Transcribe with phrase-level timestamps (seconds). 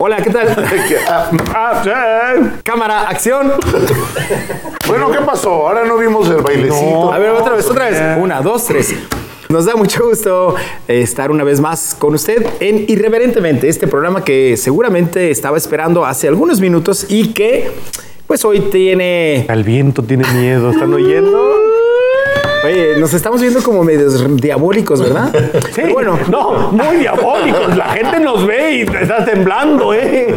[0.00, 0.48] Hola, ¿qué tal?
[2.62, 3.50] Cámara, acción.
[4.86, 5.66] Bueno, ¿qué pasó?
[5.66, 7.12] Ahora no vimos el bailecito.
[7.12, 8.00] A ver, otra vez, otra vez.
[8.16, 8.94] Una, dos, tres.
[9.48, 10.54] Nos da mucho gusto
[10.86, 16.04] eh, estar una vez más con usted en Irreverentemente, este programa que seguramente estaba esperando
[16.04, 17.72] hace algunos minutos y que,
[18.28, 19.46] pues hoy tiene.
[19.48, 21.67] Al viento tiene miedo, ¿están oyendo?
[22.64, 25.32] Oye, nos estamos viendo como medios diabólicos, ¿verdad?
[25.74, 27.76] Sí, bueno, no, muy diabólicos.
[27.76, 30.34] La gente nos ve y está temblando, ¿eh?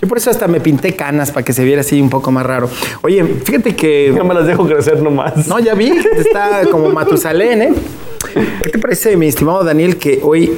[0.00, 2.44] Yo por eso hasta me pinté canas para que se viera así un poco más
[2.44, 2.68] raro.
[3.02, 4.12] Oye, fíjate que.
[4.14, 5.46] Ya me las dejo crecer nomás.
[5.46, 7.72] No, ya vi, está como Matusalén, ¿eh?
[8.62, 10.56] ¿Qué te parece, mi estimado Daniel, que hoy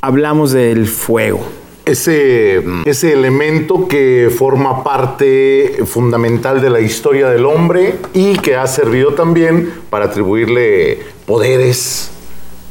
[0.00, 1.59] hablamos del fuego?
[1.90, 8.68] Ese, ese elemento que forma parte fundamental de la historia del hombre y que ha
[8.68, 12.12] servido también para atribuirle poderes,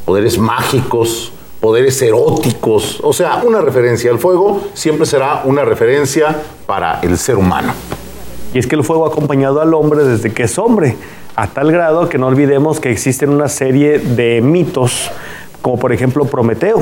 [0.06, 3.02] poderes mágicos, poderes eróticos.
[3.04, 7.74] O sea, una referencia al fuego siempre será una referencia para el ser humano.
[8.54, 10.96] Y es que el fuego ha acompañado al hombre desde que es hombre,
[11.36, 15.12] a tal grado que no olvidemos que existen una serie de mitos,
[15.62, 16.82] como por ejemplo Prometeo,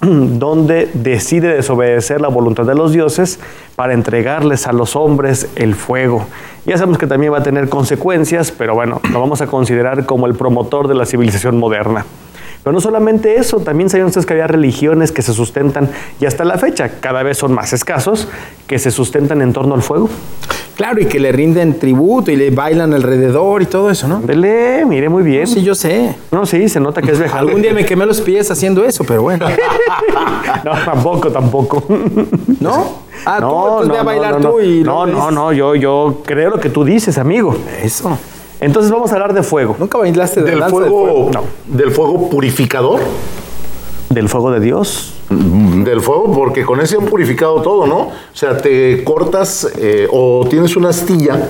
[0.00, 3.40] donde decide desobedecer la voluntad de los dioses
[3.76, 6.26] para entregarles a los hombres el fuego.
[6.66, 10.26] Ya sabemos que también va a tener consecuencias, pero bueno, lo vamos a considerar como
[10.26, 12.04] el promotor de la civilización moderna.
[12.62, 15.88] Pero no solamente eso, también saben ustedes que había religiones que se sustentan,
[16.20, 18.28] y hasta la fecha cada vez son más escasos,
[18.66, 20.10] que se sustentan en torno al fuego.
[20.78, 24.20] Claro, y que le rinden tributo y le bailan alrededor y todo eso, ¿no?
[24.20, 25.44] Dele, mire muy bien.
[25.48, 26.14] Sí, yo sé.
[26.30, 27.36] No, sí, se nota que es viejo.
[27.36, 29.44] Algún día me quemé los pies haciendo eso, pero bueno.
[30.64, 31.82] no, tampoco, tampoco.
[32.60, 32.92] ¿No?
[33.26, 35.74] Ah, no, tú, entonces no, ve a bailar no, tú y No, no, no, yo,
[35.74, 37.56] yo creo lo que tú dices, amigo.
[37.82, 38.16] Eso.
[38.60, 39.74] Entonces vamos a hablar de fuego.
[39.80, 41.42] ¿Nunca bailaste de Del danza fuego, No.
[41.66, 43.00] del fuego purificador.
[44.10, 45.17] Del fuego de Dios.
[45.30, 47.98] Del fuego, porque con ese han purificado todo, ¿no?
[47.98, 51.48] O sea, te cortas eh, o tienes una astilla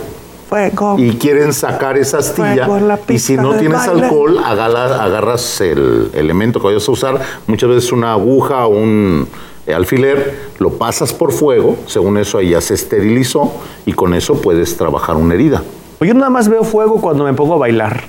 [0.49, 0.97] Fuego.
[0.99, 4.05] y quieren sacar esa astilla Fuego y si no tienes baile.
[4.07, 9.29] alcohol agala- agarras el elemento que vayas a usar muchas veces una aguja o un
[9.67, 13.53] eh, alfiler lo pasas por fuego según eso ahí ya se esterilizó
[13.85, 15.63] y con eso puedes trabajar una herida
[16.01, 18.05] Yo nada más veo fuego cuando me pongo a bailar.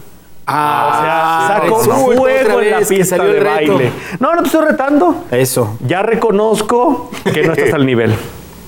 [0.51, 3.91] Ah, Saco resulta fuego otra en la pista de baile.
[4.19, 5.25] No, no te estoy retando.
[5.31, 5.77] Eso.
[5.85, 8.13] Ya reconozco que no estás al nivel.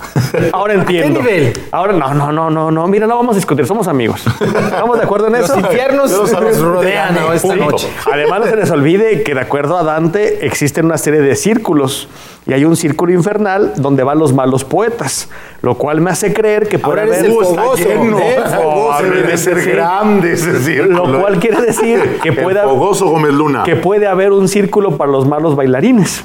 [0.53, 1.19] Ahora entiendo.
[1.19, 1.53] nivel?
[1.71, 2.87] Ahora no, no, no, no, no.
[2.87, 4.23] Mira, no vamos a discutir, somos amigos.
[4.39, 5.59] ¿Estamos de acuerdo en Los eso?
[5.59, 7.33] infiernos Yo los nos rodean ¿no?
[7.33, 7.65] esta Punto.
[7.71, 7.87] noche.
[8.11, 12.07] Además, no se les olvide que de acuerdo a Dante existen una serie de círculos
[12.47, 15.29] y hay un círculo infernal donde van los malos poetas,
[15.61, 18.17] lo cual me hace creer que puede haber el fogoso, lleno.
[18.19, 19.03] el fogoso.
[19.03, 23.33] debe de ser grande ese círculo Lo cual quiere decir que el puede, fogoso Gómez
[23.33, 26.23] Luna que puede haber un círculo para los malos bailarines.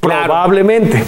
[0.00, 0.24] Claro.
[0.24, 1.02] Probablemente.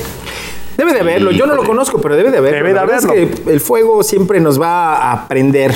[0.76, 1.30] Debe de haberlo.
[1.30, 2.58] Yo no lo conozco, pero debe de haberlo.
[2.58, 3.44] Debe de La verdad es haberlo.
[3.44, 5.72] que el fuego siempre nos va a prender,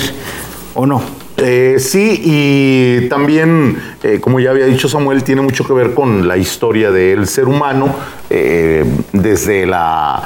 [0.75, 1.03] ¿o no?
[1.39, 6.29] Eh, sí, y también, eh, como ya había dicho Samuel, tiene mucho que ver con
[6.29, 7.95] la historia del ser humano,
[8.29, 10.23] eh, desde la,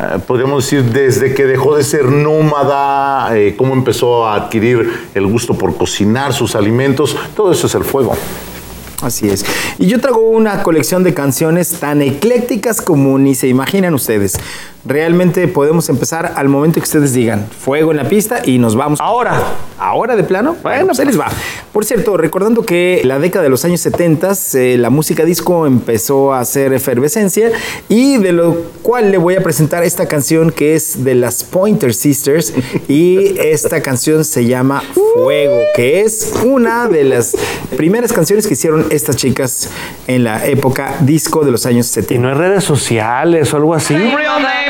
[0.00, 5.26] eh, podríamos decir, desde que dejó de ser nómada, eh, cómo empezó a adquirir el
[5.26, 8.16] gusto por cocinar sus alimentos, todo eso es el fuego.
[9.00, 9.44] Así es.
[9.78, 14.38] Y yo traigo una colección de canciones tan eclécticas como ni se imaginan ustedes.
[14.84, 19.00] Realmente podemos empezar al momento que ustedes digan fuego en la pista y nos vamos.
[19.00, 19.40] Ahora.
[19.78, 20.56] ¿Ahora de plano?
[20.62, 21.28] Bueno, pues ahí les va.
[21.72, 26.32] Por cierto, recordando que la década de los años 70 eh, la música disco empezó
[26.32, 27.52] a hacer efervescencia
[27.88, 31.94] y de lo cual le voy a presentar esta canción que es de las Pointer
[31.94, 32.52] Sisters
[32.88, 34.82] y esta canción se llama
[35.14, 37.36] Fuego, que es una de las
[37.76, 39.70] primeras canciones que hicieron estas chicas
[40.08, 42.22] en la época disco de los años Y 70.
[42.22, 43.94] no hay redes sociales o algo así.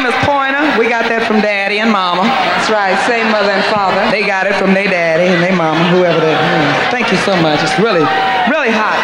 [0.06, 0.62] Is Pointer.
[0.78, 2.22] We got that from daddy and mama.
[2.22, 3.98] That's right, same mother and father.
[4.14, 6.90] They got it from their daddy and their mama, whoever they mm.
[6.92, 7.58] Thank you so much.
[7.64, 8.04] It's really,
[8.52, 9.00] really hot.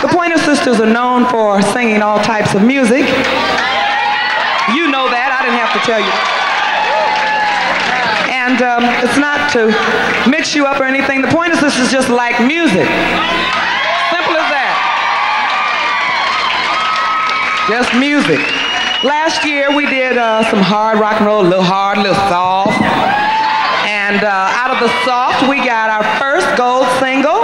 [0.00, 3.04] The Pointer Sisters are known for singing all types of music.
[4.70, 5.34] You know that.
[5.34, 6.14] I didn't have to tell you.
[8.30, 9.74] And um, it's not to
[10.30, 11.22] mix you up or anything.
[11.22, 12.86] The Pointer Sisters just like music.
[14.14, 14.74] Simple as that.
[17.68, 18.61] Just music.
[19.04, 22.22] Last year we did uh, some hard rock and roll, a little hard, a little
[22.30, 22.70] soft.
[23.82, 27.42] And uh, out of the soft, we got our first gold single.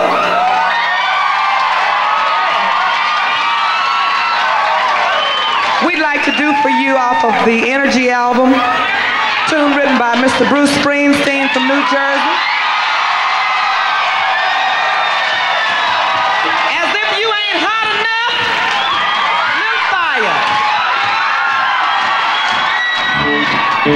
[5.83, 8.55] We'd like to do for you off of the Energy album,
[9.51, 10.47] tune written by Mr.
[10.47, 12.48] Bruce Springsteen from New Jersey.
[23.81, 23.95] I'm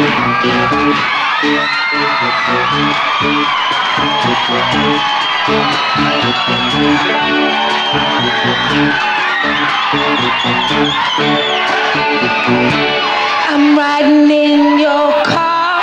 [13.77, 15.83] riding in your car.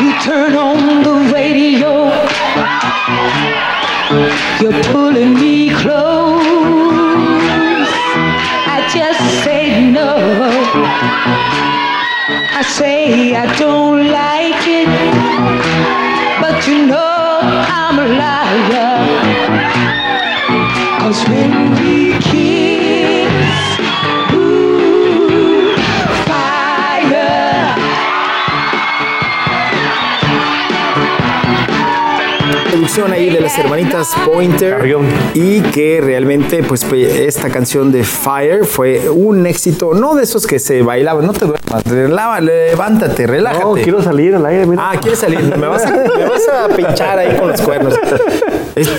[0.00, 2.06] You turn on the radio.
[4.62, 6.46] You're pulling me close.
[8.66, 11.75] I just say no.
[12.28, 14.88] I say I don't like it.
[16.40, 17.38] But you know
[17.78, 18.98] I'm a liar.
[20.98, 22.75] Cause when we kiss,
[33.04, 34.82] ahí de las hermanitas Pointer
[35.34, 40.58] y que realmente pues esta canción de Fire fue un éxito, no de esos que
[40.58, 43.64] se bailaban, no te duermas, levántate, relájate.
[43.64, 44.66] No, quiero salir al aire.
[44.66, 44.90] Mira.
[44.90, 45.40] Ah, ¿quieres salir?
[45.40, 47.94] Me vas, a, me vas a pinchar ahí con los cuernos.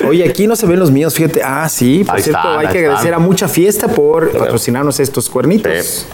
[0.08, 1.42] Oye, aquí no se ven los míos, fíjate.
[1.44, 5.72] Ah, sí, por Ahí cierto, hay que agradecer a Mucha Fiesta por patrocinarnos estos cuernitos.
[5.84, 6.06] Sí.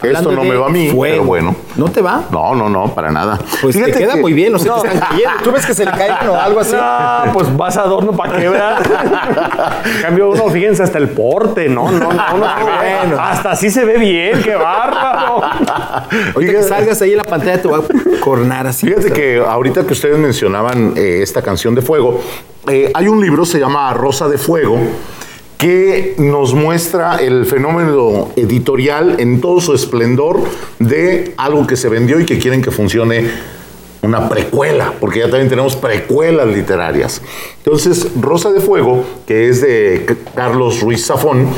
[0.00, 1.14] Hablando Esto no de me va a mí, fuego.
[1.16, 1.56] pero bueno.
[1.74, 2.22] ¿No te va?
[2.30, 3.36] No, no, no, para nada.
[3.60, 5.30] Pues te Fíjate queda que- muy bien, no se te están cayendo.
[5.42, 6.76] ¿Tú ves que se le caen o algo así?
[7.26, 8.74] No, pues vas adorno para que vean.
[9.96, 13.20] En cambio uno, fíjense, hasta el porte, no, no, no, ve- Bueno.
[13.20, 15.40] hasta así se ve bien, qué bárbaro.
[16.34, 18.86] Ahorita que salgas ahí en la pantalla te voy a cornar así.
[18.86, 22.20] Fíjate que ahorita que ustedes mencionaban eh, esta canción de fuego,
[22.68, 24.78] eh, hay un libro, se llama Rosa de Fuego,
[25.58, 30.40] que nos muestra el fenómeno editorial en todo su esplendor
[30.78, 33.28] de algo que se vendió y que quieren que funcione
[34.02, 37.20] una precuela, porque ya también tenemos precuelas literarias.
[37.58, 41.48] Entonces, Rosa de Fuego, que es de Carlos Ruiz Zafón,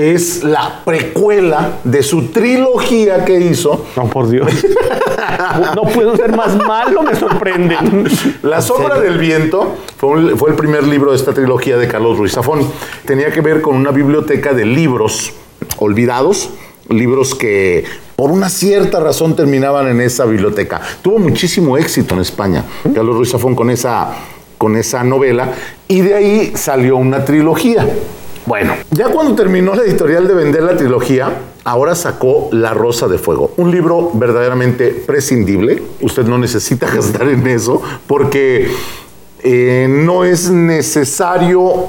[0.00, 4.50] es la precuela de su trilogía que hizo No, por Dios.
[5.74, 7.76] No puedo ser más malo, me sorprende.
[8.42, 12.18] La sombra del viento fue, un- fue el primer libro de esta trilogía de Carlos
[12.18, 12.60] Ruiz Zafón.
[13.04, 15.32] Tenía que ver con una biblioteca de libros
[15.78, 16.50] olvidados,
[16.88, 17.84] libros que
[18.16, 20.80] por una cierta razón terminaban en esa biblioteca.
[21.02, 22.64] Tuvo muchísimo éxito en España,
[22.94, 24.12] Carlos Ruiz Zafón con esa,
[24.58, 25.52] con esa novela,
[25.88, 27.86] y de ahí salió una trilogía.
[28.46, 31.30] Bueno, ya cuando terminó la editorial de vender la trilogía,
[31.64, 35.82] ahora sacó La Rosa de Fuego, un libro verdaderamente prescindible.
[36.00, 38.70] Usted no necesita gastar en eso porque
[39.42, 41.86] eh, no es necesario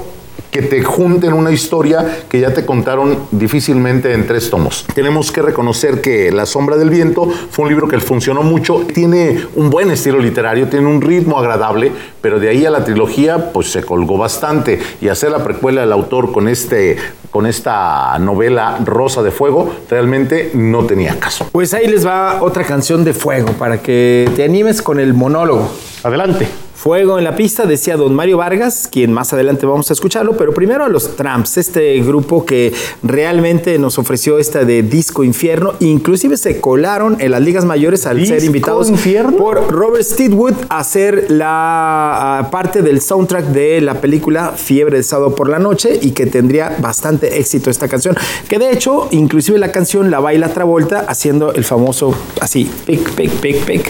[0.52, 4.84] que te junten una historia que ya te contaron difícilmente en tres tomos.
[4.94, 9.46] Tenemos que reconocer que La sombra del viento fue un libro que funcionó mucho, tiene
[9.56, 11.90] un buen estilo literario, tiene un ritmo agradable,
[12.20, 15.92] pero de ahí a la trilogía pues se colgó bastante y hacer la precuela del
[15.92, 16.98] autor con este
[17.30, 21.48] con esta novela Rosa de Fuego realmente no tenía caso.
[21.50, 25.72] Pues ahí les va otra canción de fuego para que te animes con el monólogo.
[26.02, 26.46] Adelante.
[26.82, 30.52] Fuego en la pista, decía don Mario Vargas, quien más adelante vamos a escucharlo, pero
[30.52, 32.72] primero a los Tramps, este grupo que
[33.04, 38.16] realmente nos ofreció esta de Disco Infierno, inclusive se colaron en las ligas mayores al
[38.26, 39.36] ser ¿Disco invitados Infierno?
[39.36, 45.36] por Robert Steedwood a hacer la parte del soundtrack de la película Fiebre de sábado
[45.36, 48.16] por la noche y que tendría bastante éxito esta canción,
[48.48, 53.30] que de hecho inclusive la canción la baila Travolta haciendo el famoso así, pic, pic,
[53.30, 53.88] pic, pic.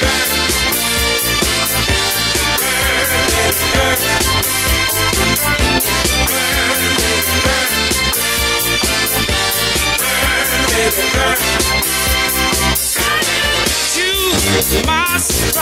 [0.00, 0.45] back.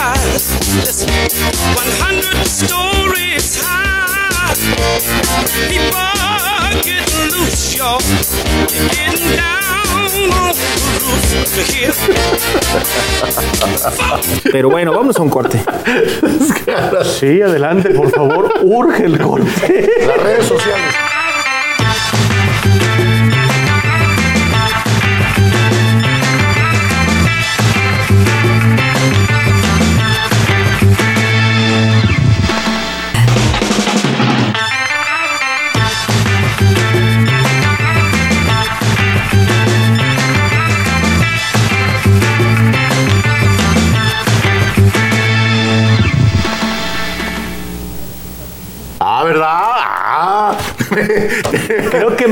[0.05, 0.45] My surprise.
[0.85, 1.09] Listen,
[1.75, 4.53] 100 stories high.
[5.69, 6.05] People
[6.83, 7.99] getting loose, y'all.
[8.69, 10.49] You're getting down on the
[11.05, 11.93] roof to hear.
[14.51, 15.63] Pero bueno, vamos a un corte.
[17.19, 18.53] Sí, adelante, por favor.
[18.63, 19.89] Urge el corte.
[20.05, 21.14] Las redes sociales.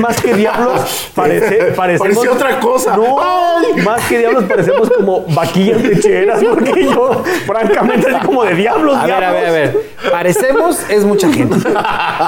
[0.04, 2.16] Más que diablos parece, parecemos...
[2.18, 2.98] Parecía otra cosa.
[2.98, 3.82] No, Ay.
[3.84, 9.06] más que diablos parecemos como vaquillas lecheras, porque yo, francamente, así como de diablos, A
[9.06, 9.82] ver, a ver, a ver.
[10.12, 11.56] Parecemos es mucha gente.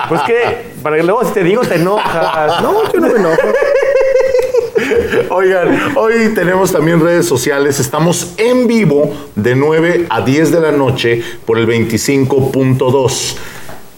[0.10, 0.42] Pues que,
[0.84, 2.62] para que luego si te digo te enojas.
[2.62, 3.42] No, yo no me enojo.
[5.30, 7.80] Oigan, hoy tenemos también redes sociales.
[7.80, 13.36] Estamos en vivo de 9 a 10 de la noche por el 25.2.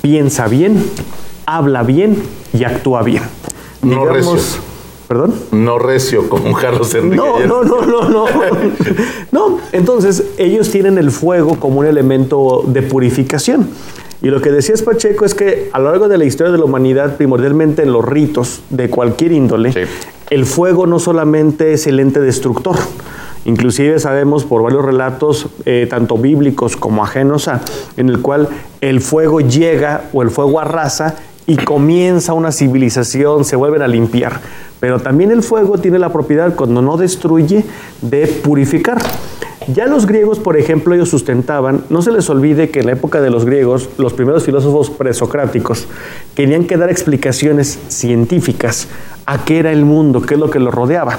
[0.00, 0.82] Piensa bien,
[1.44, 2.22] habla bien
[2.54, 3.22] y actúa bien.
[3.82, 4.38] No recio.
[5.08, 5.34] ¿Perdón?
[5.52, 7.16] No recio como Carlos Enrique.
[7.16, 8.26] No, no, no, no, no.
[9.32, 13.68] No, entonces ellos tienen el fuego como un elemento de purificación.
[14.20, 16.64] Y lo que decías Pacheco es que a lo largo de la historia de la
[16.64, 19.80] humanidad, primordialmente en los ritos de cualquier índole, Sí.
[20.30, 22.76] el fuego no solamente es el ente destructor.
[23.44, 27.60] Inclusive sabemos por varios relatos, eh, tanto bíblicos como ajenos a,
[27.96, 28.48] en el cual
[28.80, 31.14] el fuego llega o el fuego arrasa
[31.46, 34.40] y comienza una civilización, se vuelven a limpiar.
[34.80, 37.64] Pero también el fuego tiene la propiedad, cuando no destruye,
[38.02, 38.98] de purificar.
[39.74, 43.20] Ya los griegos, por ejemplo, ellos sustentaban, no se les olvide que en la época
[43.20, 45.86] de los griegos, los primeros filósofos presocráticos
[46.34, 48.88] querían que dar explicaciones científicas
[49.26, 51.18] a qué era el mundo, qué es lo que lo rodeaba.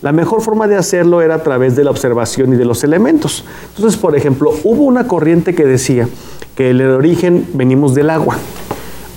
[0.00, 3.44] La mejor forma de hacerlo era a través de la observación y de los elementos.
[3.76, 6.08] Entonces, por ejemplo, hubo una corriente que decía
[6.54, 8.38] que el origen venimos del agua.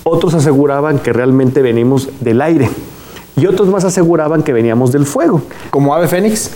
[0.02, 2.68] Otros aseguraban que realmente venimos del aire.
[3.36, 5.40] Y otros más aseguraban que veníamos del fuego.
[5.70, 6.50] Como ave fénix.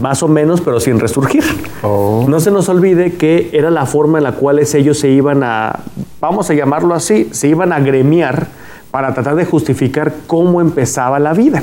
[0.00, 1.42] Más o menos, pero sin resurgir.
[1.82, 2.26] Oh.
[2.28, 5.80] No se nos olvide que era la forma en la cual ellos se iban a,
[6.20, 8.48] vamos a llamarlo así, se iban a gremiar
[8.90, 11.62] para tratar de justificar cómo empezaba la vida.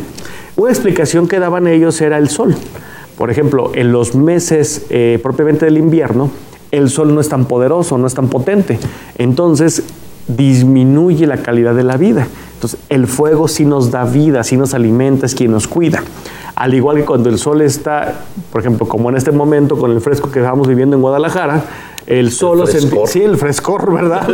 [0.56, 2.56] Una explicación que daban ellos era el sol.
[3.18, 6.32] Por ejemplo, en los meses eh, propiamente del invierno,
[6.72, 8.80] el sol no es tan poderoso, no es tan potente.
[9.18, 9.84] Entonces,
[10.28, 12.28] disminuye la calidad de la vida.
[12.54, 16.04] Entonces, el fuego sí nos da vida, sí nos alimenta, es quien nos cuida.
[16.58, 18.16] Al igual que cuando el sol está,
[18.52, 21.64] por ejemplo, como en este momento con el fresco que estamos viviendo en Guadalajara,
[22.08, 23.08] el sol, frescor.
[23.08, 24.28] sí, el frescor, ¿verdad?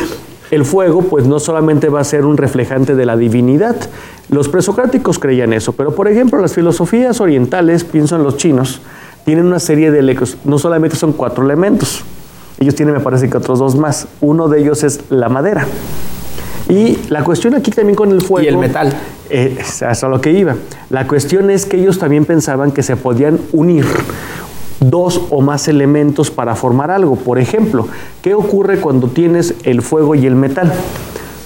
[0.50, 3.76] el fuego, pues no solamente va a ser un reflejante de la divinidad.
[4.28, 8.82] Los presocráticos creían eso, pero por ejemplo, las filosofías orientales, pienso en los chinos,
[9.24, 12.04] tienen una serie de elementos, no solamente son cuatro elementos,
[12.58, 14.06] ellos tienen, me parece que otros dos más.
[14.20, 15.66] Uno de ellos es la madera.
[16.70, 18.44] Y la cuestión aquí también con el fuego.
[18.44, 18.92] Y el metal.
[19.28, 20.56] Eh, es a lo que iba.
[20.88, 23.84] La cuestión es que ellos también pensaban que se podían unir
[24.80, 27.16] dos o más elementos para formar algo.
[27.16, 27.86] Por ejemplo,
[28.22, 30.72] ¿qué ocurre cuando tienes el fuego y el metal?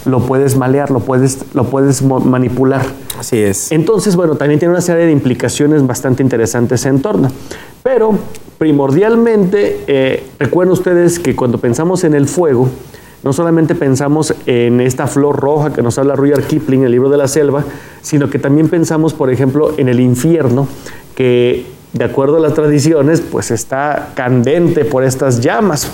[0.07, 2.83] Lo puedes malear, lo puedes, lo puedes manipular.
[3.19, 3.73] Así es.
[3.73, 7.31] Entonces, bueno, también tiene una serie de implicaciones bastante interesantes en torno.
[7.83, 8.19] Pero
[8.59, 12.69] primordialmente, eh, recuerden ustedes que cuando pensamos en el fuego,
[13.25, 17.09] no solamente pensamos en esta flor roja que nos habla Rudyard Kipling en el libro
[17.09, 17.65] de la selva,
[18.03, 20.69] sino que también pensamos, por ejemplo, en el infierno,
[21.17, 21.65] que
[21.95, 25.91] de acuerdo a las tradiciones, pues está candente por estas llamas.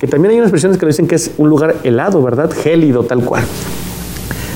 [0.00, 2.50] Que también hay unas versiones que dicen que es un lugar helado, ¿verdad?
[2.50, 3.44] Gélido, tal cual.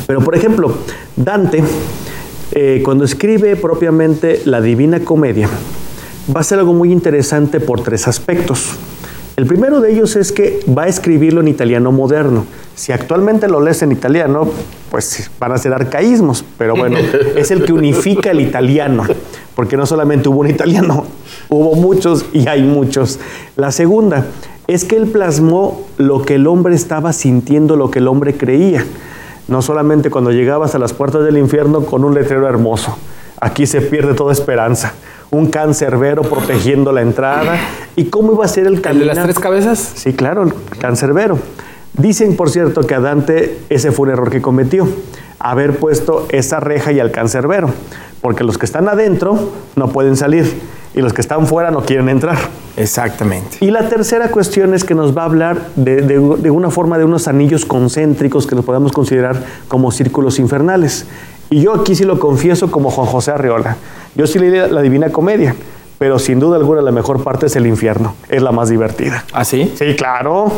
[0.07, 0.75] Pero, por ejemplo,
[1.15, 1.63] Dante,
[2.53, 5.49] eh, cuando escribe propiamente la Divina Comedia,
[6.35, 8.77] va a ser algo muy interesante por tres aspectos.
[9.43, 12.47] El primero de ellos es que va a escribirlo en italiano moderno.
[12.77, 14.49] Si actualmente lo lees en italiano,
[14.89, 16.97] pues van a ser arcaísmos, pero bueno,
[17.37, 19.03] es el que unifica el italiano,
[19.57, 21.07] porque no solamente hubo un italiano,
[21.49, 23.19] hubo muchos y hay muchos.
[23.57, 24.27] La segunda
[24.69, 28.87] es que él plasmó lo que el hombre estaba sintiendo, lo que el hombre creía.
[29.49, 32.97] No solamente cuando llegabas a las puertas del infierno con un letrero hermoso.
[33.41, 34.95] Aquí se pierde toda esperanza.
[35.35, 37.57] Un cancerbero protegiendo la entrada.
[37.97, 39.79] ¿Y cómo iba a ser el ¿El de las tres cabezas?
[39.95, 41.39] Sí, claro, el cancerbero.
[41.97, 44.87] Dicen, por cierto, que a Dante ese fue un error que cometió,
[45.39, 47.71] haber puesto esa reja y al cancerbero,
[48.21, 50.53] porque los que están adentro no pueden salir
[50.95, 52.37] y los que están fuera no quieren entrar.
[52.77, 53.57] Exactamente.
[53.63, 56.99] Y la tercera cuestión es que nos va a hablar de, de- de una forma
[56.99, 61.07] de unos anillos concéntricos que los podemos considerar como círculos infernales.
[61.53, 63.77] Y yo aquí sí lo confieso como Juan José Arriola.
[64.15, 65.55] Yo sí leí la Divina Comedia,
[65.99, 68.15] pero sin duda alguna la mejor parte es el infierno.
[68.31, 69.27] Es la más divertida.
[69.35, 69.71] ¿Ah, sí?
[69.77, 70.51] Sí, claro.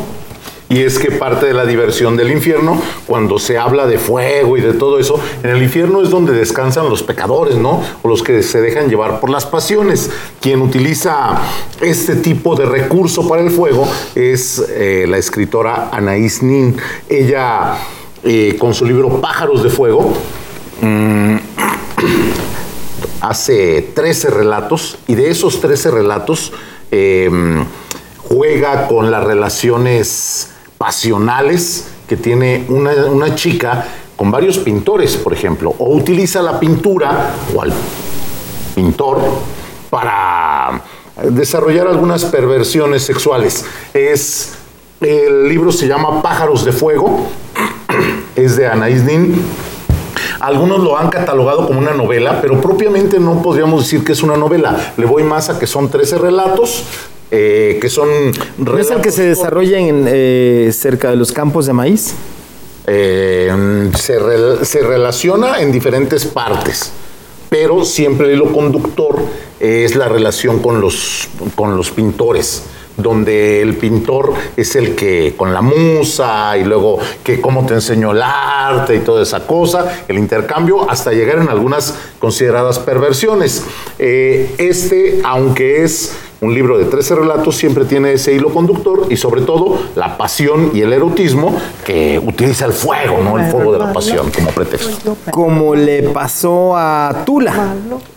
[0.69, 4.61] Y es que parte de la diversión del infierno, cuando se habla de fuego y
[4.61, 7.83] de todo eso, en el infierno es donde descansan los pecadores, ¿no?
[8.03, 10.13] O los que se dejan llevar por las pasiones.
[10.41, 11.41] Quien utiliza
[11.81, 16.77] este tipo de recurso para el fuego es eh, la escritora Anaïs Nin.
[17.09, 17.79] Ella,
[18.23, 20.13] eh, con su libro Pájaros de Fuego,
[20.81, 21.37] mm,
[23.21, 26.53] hace 13 relatos y de esos 13 relatos
[26.91, 27.31] eh,
[28.29, 35.75] juega con las relaciones pasionales que tiene una, una chica con varios pintores, por ejemplo,
[35.79, 37.73] o utiliza la pintura o al
[38.75, 39.21] pintor
[39.91, 40.83] para
[41.31, 43.65] desarrollar algunas perversiones sexuales.
[43.93, 44.55] Es
[45.01, 47.27] el libro se llama Pájaros de Fuego,
[48.37, 49.43] es de Anaïs Nin.
[50.41, 54.37] Algunos lo han catalogado como una novela, pero propiamente no podríamos decir que es una
[54.37, 54.95] novela.
[54.97, 56.85] Le voy más a que son 13 relatos,
[57.31, 58.09] eh, que son
[58.59, 62.15] ¿No es el que se desarrolla en, eh, cerca de los campos de maíz?
[62.87, 63.51] eh,
[63.97, 66.93] se, rel- se relaciona en diferentes partes,
[67.49, 69.17] pero siempre el hilo conductor
[69.59, 72.65] es la relación con los, con los pintores
[72.97, 78.13] donde el pintor es el que con la musa y luego que cómo te enseñó
[78.13, 83.65] el arte y toda esa cosa, el intercambio, hasta llegar en algunas consideradas perversiones.
[83.99, 89.17] Eh, este, aunque es un libro de 13 relatos, siempre tiene ese hilo conductor y
[89.17, 93.39] sobre todo la pasión y el erotismo que utiliza el fuego, ¿no?
[93.39, 95.17] El fuego de la pasión como pretexto.
[95.31, 97.75] Como le pasó a Tula.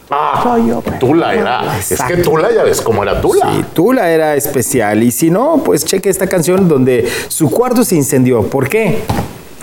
[0.10, 0.58] Ah,
[1.00, 1.78] Tula era.
[1.80, 2.18] Es que.
[2.18, 3.52] Tula ya ves cómo era Tula.
[3.54, 5.04] Sí, Tula era especial.
[5.04, 8.44] Y si no, pues cheque esta canción donde su cuarto se incendió.
[8.44, 9.04] ¿Por qué?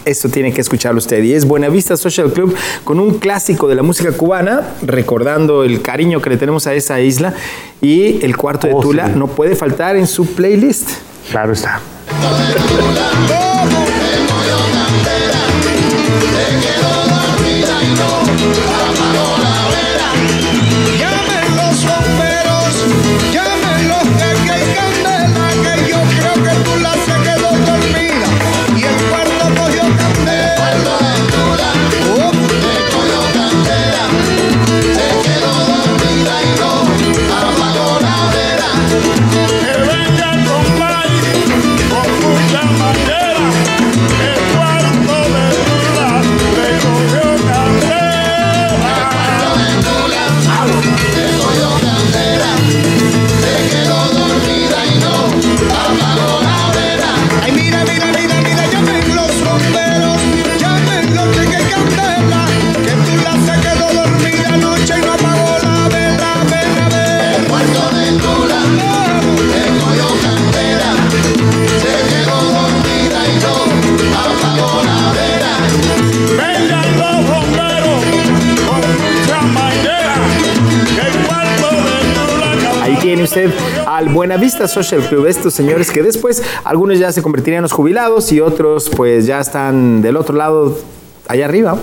[0.04, 1.22] Esto tiene que escucharlo usted.
[1.22, 2.54] Y es Buenavista Social Club
[2.84, 7.00] con un clásico de la música cubana, recordando el cariño que le tenemos a esa
[7.00, 7.32] isla.
[7.80, 9.12] Y el cuarto de Oh, Tula sí.
[9.16, 10.90] no puede faltar en su playlist.
[11.30, 11.80] Claro está.
[83.86, 88.30] Al Buenavista Social Club, estos señores que después algunos ya se convertirían en los jubilados
[88.32, 90.78] y otros pues ya están del otro lado,
[91.28, 91.78] allá arriba.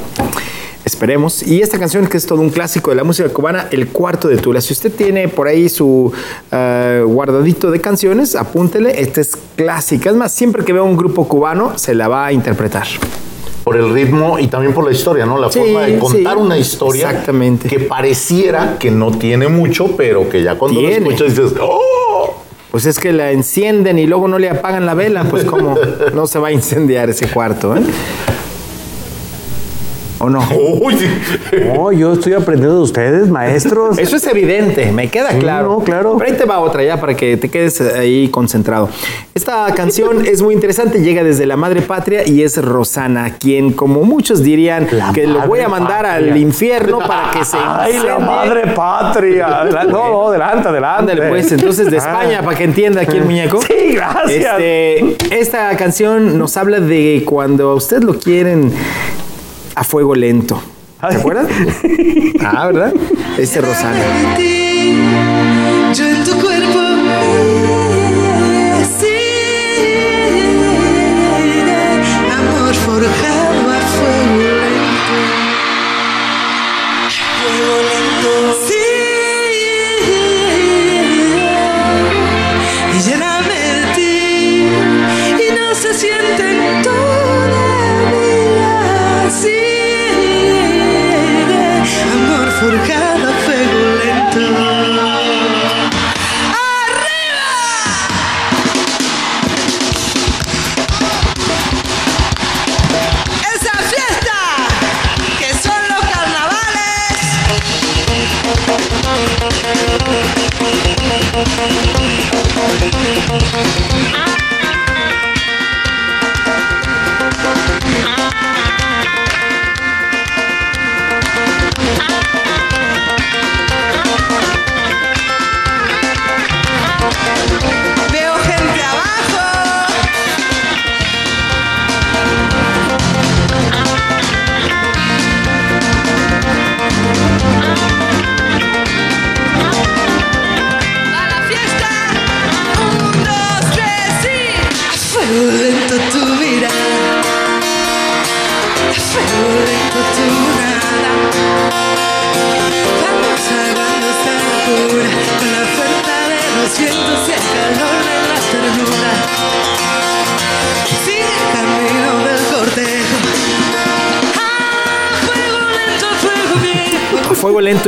[0.83, 1.43] Esperemos.
[1.43, 4.37] Y esta canción que es todo un clásico de la música cubana, El Cuarto de
[4.37, 4.61] Tula.
[4.61, 6.11] Si usted tiene por ahí su
[6.51, 8.99] eh, guardadito de canciones, apúntele.
[8.99, 10.09] Esta es clásica.
[10.09, 12.87] Es más, siempre que vea un grupo cubano, se la va a interpretar.
[13.63, 15.37] Por el ritmo y también por la historia, ¿no?
[15.37, 16.39] La Sí, forma de contar sí.
[16.41, 17.67] una historia Exactamente.
[17.69, 20.99] que pareciera que no tiene mucho, pero que ya cuando Tiene.
[21.01, 22.35] lo escuchas dices, ¡oh!
[22.71, 25.75] Pues es que la encienden y luego no le apagan la vela, pues como
[26.13, 27.81] no se va a incendiar ese cuarto, ¿eh?
[30.21, 30.39] ¿O no?
[30.81, 30.95] Uy.
[31.73, 33.97] No, yo estoy aprendiendo de ustedes, maestros.
[33.97, 35.69] Eso es evidente, me queda Sí, claro.
[35.79, 36.15] no, claro.
[36.19, 38.89] Pero ahí te va otra ya para que te quedes ahí concentrado.
[39.33, 44.03] Esta canción es muy interesante, llega desde la madre patria y es Rosana, quien como
[44.03, 46.31] muchos dirían La que lo voy a mandar patria.
[46.33, 49.65] al infierno para que se Ay, la madre patria.
[49.89, 50.99] No, no, adelante, adelante.
[51.11, 51.99] Ándale, pues, entonces de Ah.
[51.99, 53.59] España, para que entienda aquí el muñeco.
[53.61, 54.59] Sí, gracias.
[54.59, 58.71] Este, esta canción nos habla de cuando a usted lo quieren
[59.75, 60.61] a fuego lento.
[60.99, 61.15] ¿Se Ay.
[61.15, 61.47] acuerdan?
[62.43, 62.91] Ah, ¿verdad?
[63.37, 63.99] Este Rosana.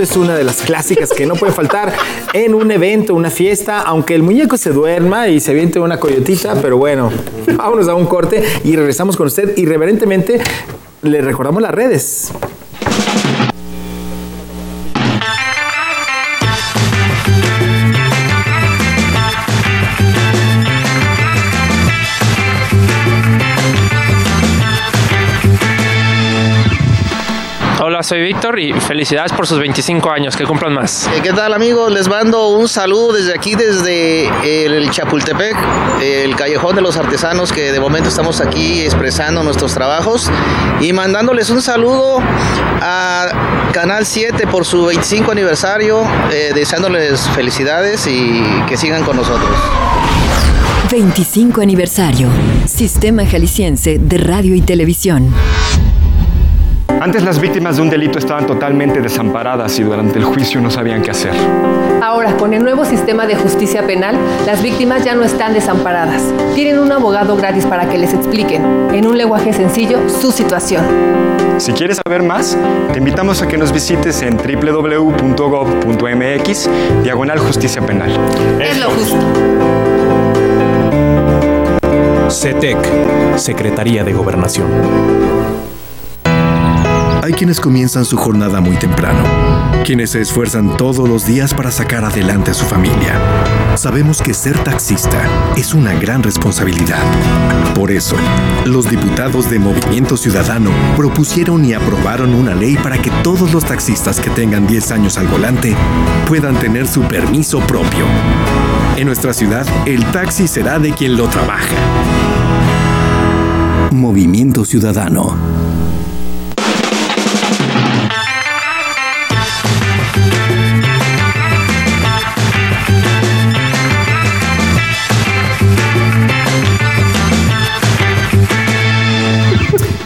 [0.03, 1.93] Es una de las clásicas que no puede faltar
[2.33, 6.55] en un evento, una fiesta, aunque el muñeco se duerma y se aviente una coyotita,
[6.61, 7.11] pero bueno,
[7.55, 10.41] vámonos a un corte y regresamos con usted irreverentemente.
[11.01, 12.31] Le recordamos las redes.
[27.93, 31.05] Hola, soy Víctor y felicidades por sus 25 años, que cumplan más.
[31.09, 31.91] Eh, ¿Qué tal amigos?
[31.91, 35.55] Les mando un saludo desde aquí, desde el Chapultepec,
[36.01, 40.31] el Callejón de los Artesanos, que de momento estamos aquí expresando nuestros trabajos
[40.81, 42.17] y mandándoles un saludo
[42.81, 46.01] a Canal 7 por su 25 aniversario,
[46.31, 49.51] eh, deseándoles felicidades y que sigan con nosotros.
[50.89, 52.27] 25 aniversario.
[52.65, 55.31] Sistema Jalisciense de Radio y Televisión.
[57.03, 61.01] Antes las víctimas de un delito estaban totalmente desamparadas y durante el juicio no sabían
[61.01, 61.33] qué hacer.
[62.01, 66.23] Ahora, con el nuevo sistema de justicia penal, las víctimas ya no están desamparadas.
[66.55, 68.63] Tienen un abogado gratis para que les expliquen,
[68.93, 70.85] en un lenguaje sencillo, su situación.
[71.57, 72.57] Si quieres saber más,
[72.93, 75.09] te invitamos a que nos visites en www.gov.mx,
[77.03, 78.17] diagonal justicia penal.
[78.61, 79.17] Es lo justo.
[82.29, 82.77] CETEC,
[83.35, 85.62] Secretaría de Gobernación.
[87.23, 89.23] Hay quienes comienzan su jornada muy temprano,
[89.85, 93.17] quienes se esfuerzan todos los días para sacar adelante a su familia.
[93.77, 97.01] Sabemos que ser taxista es una gran responsabilidad.
[97.75, 98.17] Por eso,
[98.65, 104.19] los diputados de Movimiento Ciudadano propusieron y aprobaron una ley para que todos los taxistas
[104.19, 105.77] que tengan 10 años al volante
[106.27, 108.05] puedan tener su permiso propio.
[108.97, 111.77] En nuestra ciudad, el taxi será de quien lo trabaja.
[113.91, 115.62] Movimiento Ciudadano.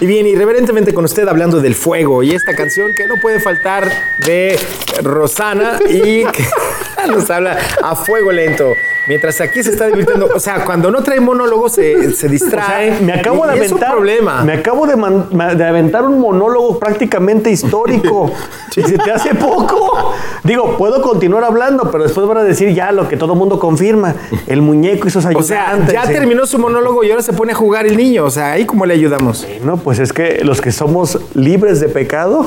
[0.07, 3.91] Y bien, irreverentemente con usted hablando del fuego y esta canción que no puede faltar
[4.19, 4.57] de
[5.03, 6.45] Rosana y que
[7.09, 8.73] nos habla a fuego lento.
[9.07, 12.91] Mientras aquí se está divirtiendo, o sea, cuando no trae monólogo se, se distrae.
[12.91, 13.91] O sea, me acabo y- de y es un aventar.
[13.95, 14.43] problema.
[14.43, 18.31] Me acabo de, man- de aventar un monólogo prácticamente histórico.
[18.75, 20.13] y se te hace poco.
[20.43, 24.15] Digo, puedo continuar hablando, pero después van a decir ya lo que todo mundo confirma.
[24.45, 25.47] El muñeco y sus O ayudantes.
[25.47, 26.13] sea, ya Sí.
[26.13, 28.25] terminó su monólogo y ahora se pone a jugar el niño.
[28.25, 29.47] O sea, ahí cómo le ayudamos.
[29.63, 32.45] No, pues es que los que somos libres de pecado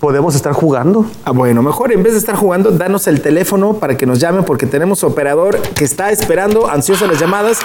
[0.00, 1.06] podemos estar jugando.
[1.24, 4.44] Ah, bueno, mejor en vez de estar jugando, danos el teléfono para que nos llamen
[4.44, 7.60] porque tenemos operador que está esperando ansioso las llamadas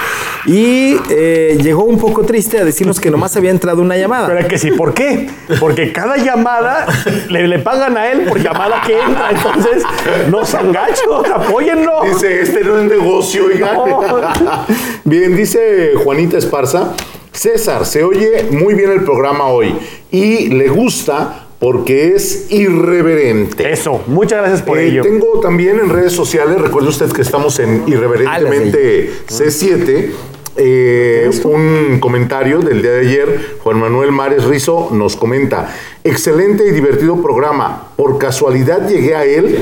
[0.45, 4.27] y eh, llegó un poco triste a decirnos que nomás había entrado una llamada.
[4.27, 5.29] Pero es que sí, ¿por qué?
[5.59, 6.85] Porque cada llamada
[7.29, 9.31] le, le pagan a él por llamada que entra.
[9.31, 9.83] Entonces,
[10.29, 12.03] no sean gachos, apóyenlo.
[12.03, 13.71] Dice, este no es negocio, oiga.
[15.03, 16.93] bien, dice Juanita Esparza.
[17.33, 19.73] César, se oye muy bien el programa hoy
[20.11, 23.71] y le gusta porque es irreverente.
[23.71, 25.03] Eso, muchas gracias por Eh, ello.
[25.03, 30.09] Tengo también en redes sociales, recuerde usted que estamos en Irreverentemente C7.
[30.57, 36.71] eh, un comentario del día de ayer, Juan Manuel Mares Rizo nos comenta, excelente y
[36.71, 39.59] divertido programa, por casualidad llegué a él,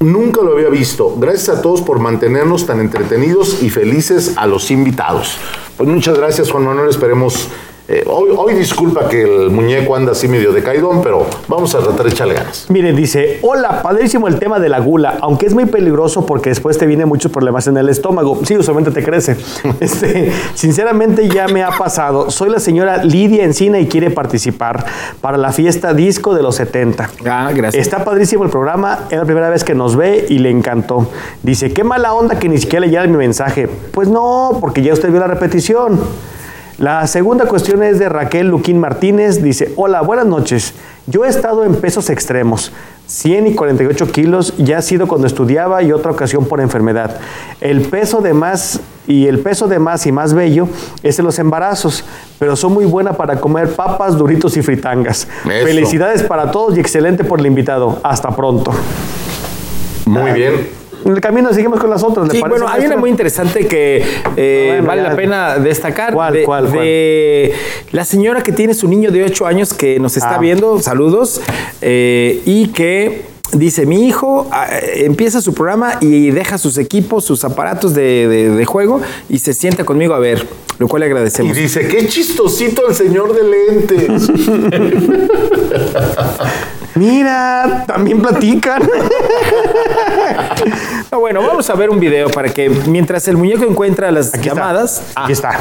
[0.00, 4.70] nunca lo había visto, gracias a todos por mantenernos tan entretenidos y felices a los
[4.70, 5.36] invitados.
[5.76, 7.48] Pues muchas gracias Juan Manuel, esperemos,
[7.92, 11.80] eh, hoy, hoy disculpa que el muñeco anda así medio de caidón, pero vamos a
[11.80, 12.66] tratar de echarle ganas.
[12.68, 16.78] Miren, dice, hola, padrísimo el tema de la gula, aunque es muy peligroso porque después
[16.78, 18.38] te vienen muchos problemas en el estómago.
[18.44, 19.36] Sí, usualmente te crece.
[19.80, 22.30] Este, sinceramente ya me ha pasado.
[22.30, 24.84] Soy la señora Lidia Encina y quiere participar
[25.20, 27.10] para la fiesta disco de los 70.
[27.26, 27.82] Ah, gracias.
[27.82, 31.08] Está padrísimo el programa, es la primera vez que nos ve y le encantó.
[31.42, 33.68] Dice, qué mala onda que ni siquiera leyera mi mensaje.
[33.90, 35.98] Pues no, porque ya usted vio la repetición.
[36.80, 39.42] La segunda cuestión es de Raquel Luquín Martínez.
[39.42, 40.72] Dice, hola, buenas noches.
[41.06, 42.72] Yo he estado en pesos extremos,
[43.06, 47.20] 100 y 48 kilos, ya ha sido cuando estudiaba y otra ocasión por enfermedad.
[47.60, 50.70] El peso de más y el peso de más y más bello
[51.02, 52.02] es en los embarazos,
[52.38, 55.28] pero son muy buena para comer papas, duritos y fritangas.
[55.44, 55.66] Eso.
[55.66, 58.00] Felicidades para todos y excelente por el invitado.
[58.02, 58.72] Hasta pronto.
[60.06, 60.79] Muy bien.
[61.10, 62.28] En el camino seguimos con las otras.
[62.28, 64.04] ¿le Sí, parece, bueno, hay una muy interesante que
[64.36, 65.08] eh, Bueno, vale ya.
[65.08, 66.14] la pena destacar.
[66.14, 66.84] ¿Cuál, de, cuál, cuál?
[66.84, 67.52] de
[67.90, 70.38] la señora que tiene su niño de 8 años que nos está Ah.
[70.38, 71.40] viendo, saludos,
[71.82, 77.44] eh, y que dice, mi hijo ah, empieza su programa y deja sus equipos, sus
[77.44, 80.46] aparatos de, de- de juego y se sienta conmigo a ver,
[80.78, 81.56] lo cual le Y agradecemos.
[81.56, 84.30] dice, qué chistosito el señor de lentes.
[86.94, 88.82] Mira, también platican.
[91.12, 95.12] No, bueno, vamos a ver un video para que mientras el muñeco encuentra las llamadas.
[95.16, 95.58] Ah, Aquí está.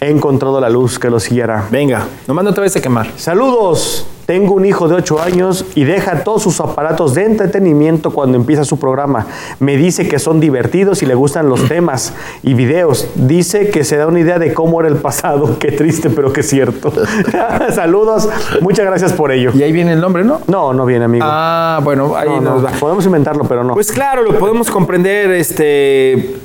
[0.00, 1.66] He encontrado la luz que los guiará.
[1.70, 3.10] Venga, nos manda otra vez a quemar.
[3.16, 4.06] Saludos.
[4.26, 8.64] Tengo un hijo de 8 años y deja todos sus aparatos de entretenimiento cuando empieza
[8.64, 9.26] su programa.
[9.60, 12.12] Me dice que son divertidos y le gustan los temas
[12.42, 13.08] y videos.
[13.14, 15.58] Dice que se da una idea de cómo era el pasado.
[15.60, 16.92] Qué triste, pero qué cierto.
[17.72, 18.28] Saludos.
[18.60, 19.52] Muchas gracias por ello.
[19.54, 20.40] Y ahí viene el nombre, ¿no?
[20.48, 21.24] No, no viene, amigo.
[21.26, 22.70] Ah, bueno, ahí No, no, nos da.
[22.70, 23.74] Podemos inventarlo, pero no.
[23.74, 26.36] Pues claro, lo podemos comprender, este...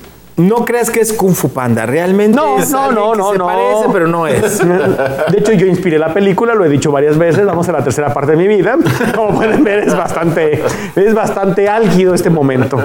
[0.48, 3.46] No creas que es Kung Fu Panda, realmente No, es no, no, no, se no.
[3.46, 4.60] parece, pero no es.
[5.32, 8.14] De hecho, yo inspiré la película, lo he dicho varias veces, vamos a la tercera
[8.14, 8.78] parte de mi vida.
[9.16, 10.64] Como pueden ver, es bastante,
[10.96, 12.80] es bastante álgido este momento.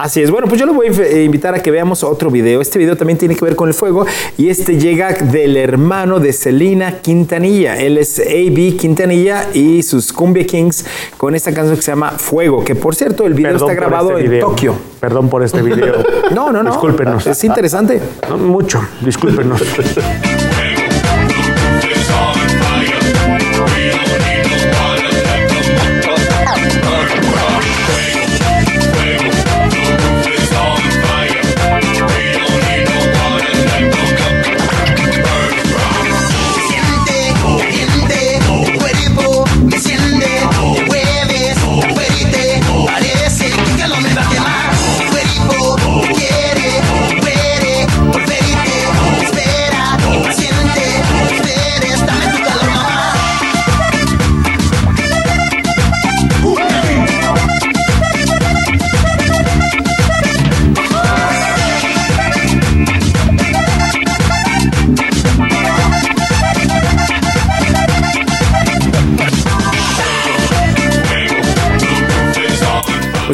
[0.00, 0.30] Así es.
[0.30, 2.62] Bueno, pues yo lo voy a eh, invitar a que veamos otro video.
[2.62, 4.06] Este video también tiene que ver con el fuego
[4.38, 7.76] y este llega del hermano de Selena Quintanilla.
[7.76, 8.76] Él es A.B.
[8.78, 10.86] Quintanilla y sus Cumbia Kings
[11.18, 14.10] con esta canción que se llama Fuego, que por cierto el video Perdón está grabado
[14.12, 14.48] este en video.
[14.48, 14.74] Tokio.
[15.00, 16.02] Perdón por este video.
[16.30, 16.70] No, no, no.
[16.70, 17.26] Discúlpenos.
[17.26, 18.00] Es interesante.
[18.28, 19.60] No, mucho, discúlpenos.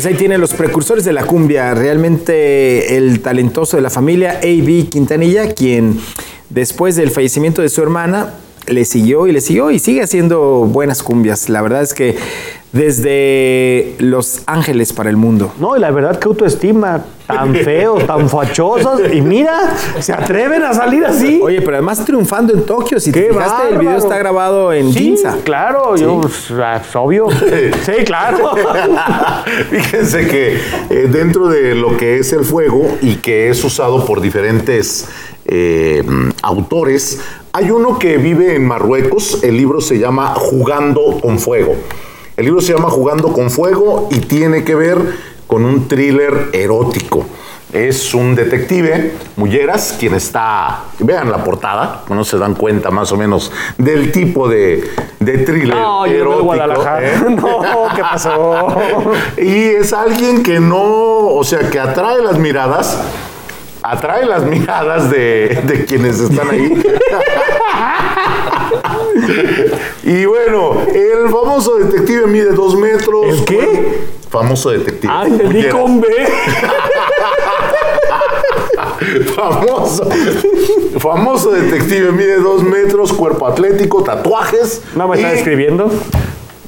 [0.06, 4.86] ahí tienen los precursores de la cumbia, realmente el talentoso de la familia, A.B.
[4.90, 6.00] Quintanilla, quien
[6.48, 8.34] después del fallecimiento de su hermana
[8.66, 11.48] le siguió y le siguió y sigue haciendo buenas cumbias.
[11.48, 12.16] La verdad es que
[12.76, 15.52] desde Los Ángeles para el mundo.
[15.58, 20.72] No, y la verdad que autoestima, tan feos, tan fachosos, y mira, se atreven a
[20.74, 21.40] salir así.
[21.42, 24.92] Oye, pero además triunfando en Tokio, si te Qué fijaste, el video está grabado en
[24.92, 25.36] Sí, Ginza.
[25.44, 27.28] claro, yo, pues, es obvio.
[27.30, 28.52] Sí, claro.
[29.70, 30.56] Fíjense que
[30.90, 35.08] eh, dentro de lo que es el fuego y que es usado por diferentes
[35.46, 36.04] eh,
[36.42, 37.20] autores,
[37.52, 41.74] hay uno que vive en Marruecos, el libro se llama Jugando con Fuego.
[42.36, 44.98] El libro se llama Jugando con Fuego y tiene que ver
[45.46, 47.24] con un thriller erótico.
[47.72, 53.16] Es un detective, Mulleras, quien está, vean la portada, no se dan cuenta más o
[53.16, 56.36] menos del tipo de, de thriller No, yo erótico.
[56.36, 57.06] de Guadalajara.
[57.08, 57.20] ¿eh?
[57.30, 57.60] No,
[57.94, 58.76] ¿qué pasó?
[59.38, 60.78] Y es alguien que no,
[61.28, 62.98] o sea, que atrae las miradas,
[63.90, 66.72] atrae las miradas de, de quienes están ahí.
[70.04, 73.26] y bueno, el famoso detective mide dos metros.
[73.26, 73.98] ¿El qué?
[74.30, 75.12] Famoso detective.
[75.14, 76.08] Ah, entendí con B.
[79.34, 80.08] famoso,
[80.98, 84.82] famoso detective mide dos metros, cuerpo atlético, tatuajes.
[84.94, 85.90] No me está y- describiendo.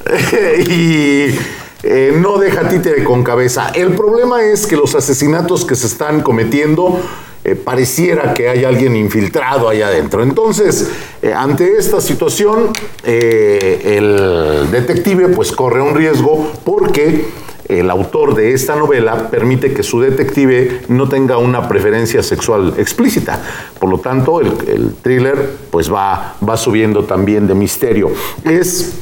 [0.69, 1.35] y
[1.83, 3.69] eh, no deja títere con cabeza.
[3.69, 6.99] El problema es que los asesinatos que se están cometiendo
[7.45, 10.21] eh, pareciera que hay alguien infiltrado allá adentro.
[10.21, 10.89] Entonces,
[11.21, 12.71] eh, ante esta situación,
[13.03, 17.25] el detective pues corre un riesgo porque
[17.69, 23.39] el autor de esta novela permite que su detective no tenga una preferencia sexual explícita.
[23.79, 28.11] Por lo tanto, el, el thriller pues va, va subiendo también de misterio.
[28.43, 28.95] Es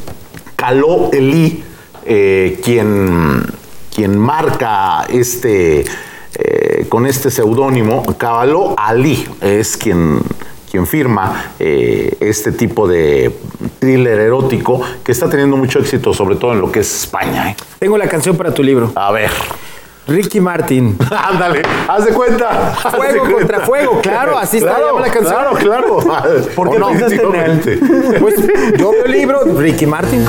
[0.58, 1.64] Caló Elí
[2.08, 3.44] eh, quien,
[3.94, 5.86] quien marca este,
[6.40, 10.22] eh, con este seudónimo, Cabaló Ali es quien,
[10.70, 13.36] quien firma eh, este tipo de
[13.80, 17.50] thriller erótico que está teniendo mucho éxito, sobre todo en lo que es España.
[17.52, 17.56] ¿eh?
[17.80, 18.92] Tengo la canción para tu libro.
[18.96, 19.32] A ver.
[20.08, 20.96] Ricky Martin.
[21.12, 22.76] Ándale, haz de cuenta.
[22.84, 23.34] de Fuego cuenta.
[23.34, 25.36] contra fuego, claro, así está, llama la canción.
[25.60, 26.42] Claro, claro.
[26.56, 28.18] ¿Por qué no, pensaste en él?
[28.22, 28.36] Pues
[28.78, 30.24] yo veo el libro, Ricky Martin.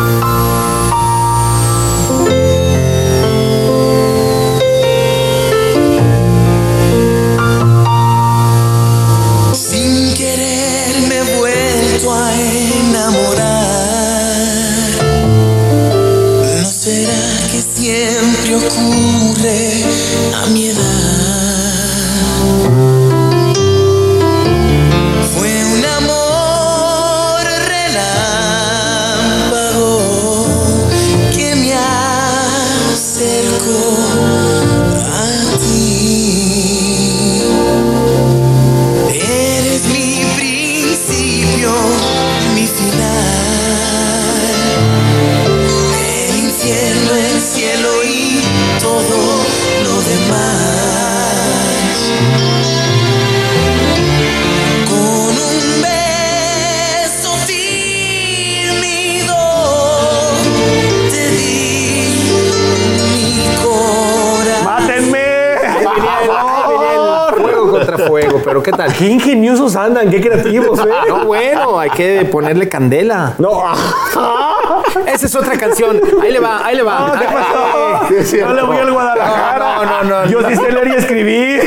[69.76, 70.88] Andan, qué creativos, ¿eh?
[71.08, 73.34] No, bueno, hay que ponerle candela.
[73.38, 73.62] No.
[75.06, 76.00] Esa es otra canción.
[76.22, 77.08] Ahí le va, ahí le va.
[77.08, 78.14] No, ¿qué Ay, pasó?
[78.14, 78.50] Es cierto.
[78.50, 79.76] no le voy al Guadalajara.
[79.76, 80.48] No, no, no, Yo no.
[80.48, 81.62] sí sé leer y escribir.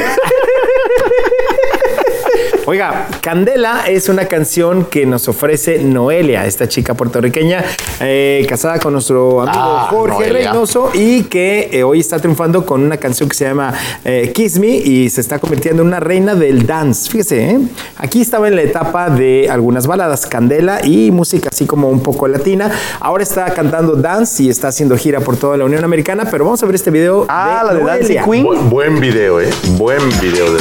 [2.71, 7.65] Oiga, Candela es una canción que nos ofrece Noelia, esta chica puertorriqueña
[7.99, 10.51] eh, casada con nuestro amigo Ah, Jorge Noelia.
[10.51, 13.73] Reynoso y que eh, hoy está triunfando con una canción que se llama
[14.05, 17.11] eh, Kiss Me y se está convirtiendo en una reina del dance.
[17.11, 17.59] Fíjese, ¿eh?
[17.97, 22.29] aquí estaba en la etapa de algunas baladas, Candela y música así como un poco
[22.29, 22.71] latina.
[23.01, 26.63] Ahora está cantando dance y está haciendo gira por toda la Unión Americana, pero vamos
[26.63, 28.23] a ver este video Ah, de la de Dancing Noelia.
[28.31, 28.45] Queen.
[28.45, 29.49] Bu- buen video, ¿eh?
[29.77, 30.59] Buen video de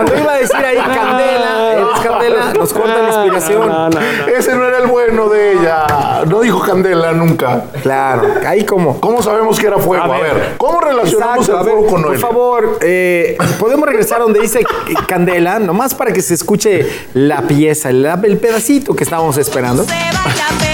[0.00, 3.68] Cuando iba a decir ahí Candela, es Candela, nos corta la inspiración.
[3.68, 4.26] No, no, no.
[4.34, 6.22] Ese no era el bueno de ella.
[6.26, 7.64] No dijo Candela nunca.
[7.82, 8.98] Claro, ahí como.
[9.00, 10.04] ¿Cómo sabemos que era fuego?
[10.04, 10.54] A A ver, ver.
[10.56, 12.26] ¿cómo relacionamos Exacto, a el ver, fuego con por Noelia?
[12.26, 14.64] favor, eh, podemos regresar donde dice
[15.06, 19.84] Candela, nomás para que se escuche la pieza, el, el pedacito que estábamos esperando.
[19.84, 20.69] Se pegadito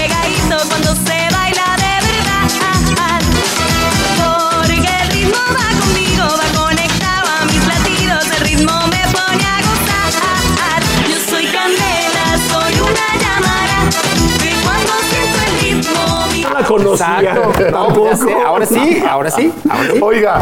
[16.67, 17.33] conocía.
[17.35, 17.71] Exacto.
[17.71, 19.99] No, ya sé, ahora sí, ahora sí, ahora sí.
[20.01, 20.41] Oiga,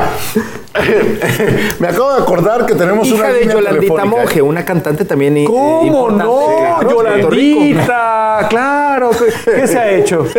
[1.80, 4.06] me acabo de acordar que tenemos una Hija de línea Yolandita telefónica.
[4.06, 6.46] Monge, una cantante también ¿Cómo no?
[6.58, 6.90] claro.
[6.90, 9.12] Yolandita, claro.
[9.12, 10.26] ¿Qué, qué se ha hecho?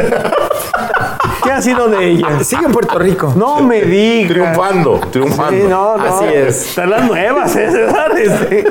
[1.47, 2.42] ¿Qué ha sido de ella?
[2.42, 3.32] Sigue en Puerto Rico.
[3.36, 4.32] No me digas.
[4.32, 5.57] Triunfando, triunfando.
[5.57, 6.05] Sí, no, no.
[6.05, 6.70] Así es.
[6.70, 8.64] Están las nuevas, ¿eh?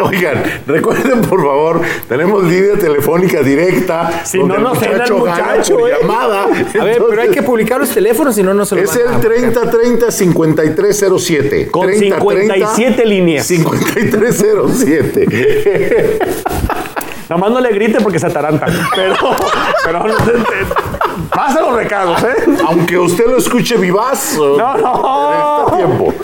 [0.00, 4.22] Oigan, recuerden por favor, tenemos línea telefónica directa.
[4.24, 5.94] Si no nos gana muchacho, por ¿eh?
[6.00, 6.44] llamada.
[6.44, 9.20] A ver, pero hay que publicar los teléfonos, si no, no se los Es el
[9.20, 11.70] 3030 5307.
[11.70, 13.46] Con 57 líneas.
[13.46, 16.18] 5307.
[17.28, 18.66] Nada más no le grite porque se ataranta.
[18.94, 19.16] Pero,
[19.84, 20.32] pero no se
[21.36, 22.56] Pasa los recados, ¿eh?
[22.66, 24.38] Aunque usted lo escuche vivaz.
[24.38, 25.66] No, no.
[25.66, 26.14] Está tiempo.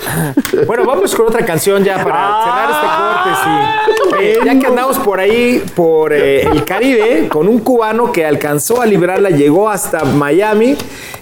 [0.66, 3.40] Bueno, vamos con otra canción ya para cerrar este corte.
[3.44, 4.16] sí.
[4.16, 8.80] Oye, ya que andamos por ahí, por eh, el Caribe, con un cubano que alcanzó
[8.80, 10.78] a librarla, llegó hasta Miami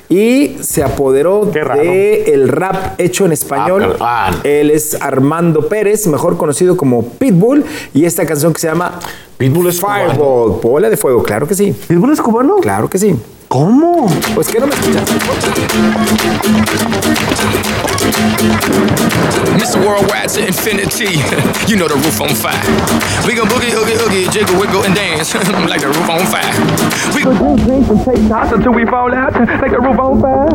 [0.09, 3.97] y se apoderó de el rap hecho en español.
[3.99, 4.31] Ah.
[4.45, 9.01] Él es Armando Pérez, mejor conocido como Pitbull, y esta canción que se llama
[9.37, 10.13] Pitbull es cubano.
[10.13, 11.73] Fireball, bola de fuego, claro que sí.
[11.89, 12.59] ¿Pitbull es cubano?
[12.59, 13.17] Claro que sí.
[13.51, 14.07] ¿Cómo?
[14.37, 15.11] Pues que no me escuchas.
[19.59, 19.85] Mr.
[19.85, 21.19] Worldwide to infinity.
[21.67, 22.63] you know the roof on fire.
[23.27, 25.35] We gon' boogie, oogie, oogie, jiggle, wiggle, and dance
[25.67, 26.55] like the roof on fire.
[27.11, 30.23] We gon' drink, drink, and take shots until we fall out like the roof on
[30.23, 30.47] fire.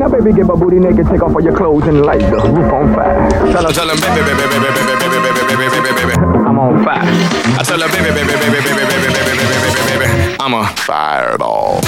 [0.00, 2.72] Now, baby, get my booty naked, take off all your clothes and light the roof
[2.72, 3.28] on fire.
[3.52, 6.16] Tell her, tell her, baby, baby, baby, baby, baby, baby, baby, baby, baby, baby,
[6.48, 7.04] I'm on fire.
[7.04, 9.11] I tell her, baby, baby, baby, baby, baby, baby, baby, baby, baby, baby,
[10.44, 11.80] I'm a fireball.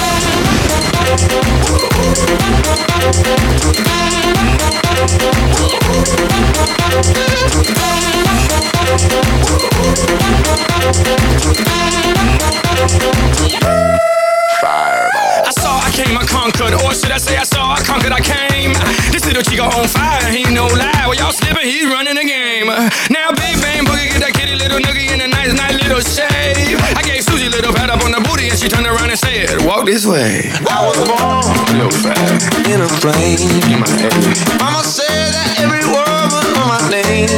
[15.45, 18.19] I saw, I came, I conquered, or should I say I saw, I conquered, I
[18.19, 18.73] came.
[19.13, 21.05] This little chico on fire, he no lie.
[21.05, 22.65] Well, y'all slipping, he running the game.
[23.13, 26.81] Now, big bang boogie, get that kitty little noogie in a nice, nice little shave.
[26.97, 29.19] I gave Susie a little pat up on the booty, and she turned around and
[29.21, 30.49] said, Walk this way.
[30.65, 31.45] I was born
[31.77, 33.37] real fast in a plane.
[33.69, 34.17] In my head.
[34.57, 37.29] Mama said that every word was on my name.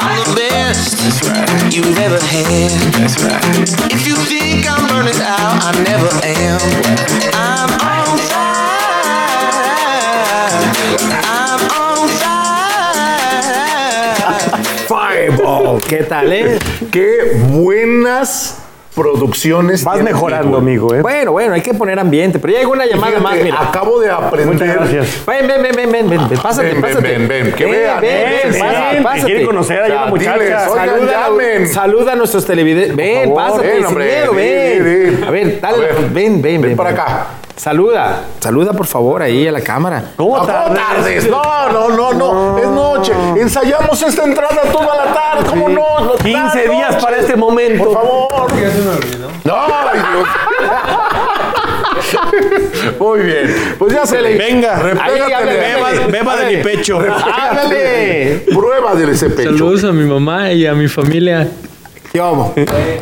[0.00, 1.76] I'm the best That's right.
[1.76, 2.72] you've ever had.
[2.96, 3.92] That's right.
[3.92, 4.55] If you think
[15.88, 16.58] ¿Qué tal, eh?
[16.92, 18.62] Qué buenas
[18.94, 19.82] producciones.
[19.82, 21.02] Vas mejorando, amigo, ¿eh?
[21.02, 23.60] Bueno, bueno, hay que poner ambiente, pero ya llegó una llamada fíjate, más, mira.
[23.62, 24.46] Acabo de aprender.
[24.54, 25.26] Muchas gracias.
[25.26, 27.08] Ven, ven, ven, ven, ven, ven, ven, pásate, Ven, ven, pásate.
[27.18, 28.62] ven, ven, que Ven, vean, ven, ven, ven,
[28.92, 30.68] ven, pásate, quiere conocer a una muchacha.
[30.68, 31.68] Saluda, llamen.
[31.68, 32.96] saluda a nuestros televidentes.
[32.96, 35.20] Ven, favor, pásate, ven, sin hombre, miedo, ven, ven.
[35.20, 35.24] ven.
[35.24, 36.76] A ver, dale, A ver, ven, ven, ven.
[36.76, 37.00] para ven.
[37.00, 37.26] acá.
[37.56, 40.12] Saluda, saluda por favor ahí a la cámara.
[40.16, 40.78] ¿Cómo No, ¿cómo tardes?
[40.78, 41.30] tardes?
[41.30, 42.58] No, no, no, no.
[42.58, 43.12] Es noche.
[43.40, 45.46] Ensayamos esta entrada toda la tarde.
[45.48, 46.00] ¿Cómo no?
[46.00, 47.02] No, 15 tarde, días noche.
[47.04, 47.84] para este momento.
[47.84, 48.28] Por favor.
[48.60, 49.28] Ya se me olvidó.
[49.44, 50.28] No, ay, Dios.
[52.98, 53.74] Muy bien.
[53.78, 54.36] Pues ya se le.
[54.36, 54.76] Venga.
[54.78, 56.98] Repégate Beba, beba de mi pecho.
[57.00, 58.44] ¡Háblale!
[58.52, 59.50] Prueba de ese pecho.
[59.52, 61.48] Saludos a mi mamá y a mi familia.
[62.16, 62.54] ¿Qué hubo?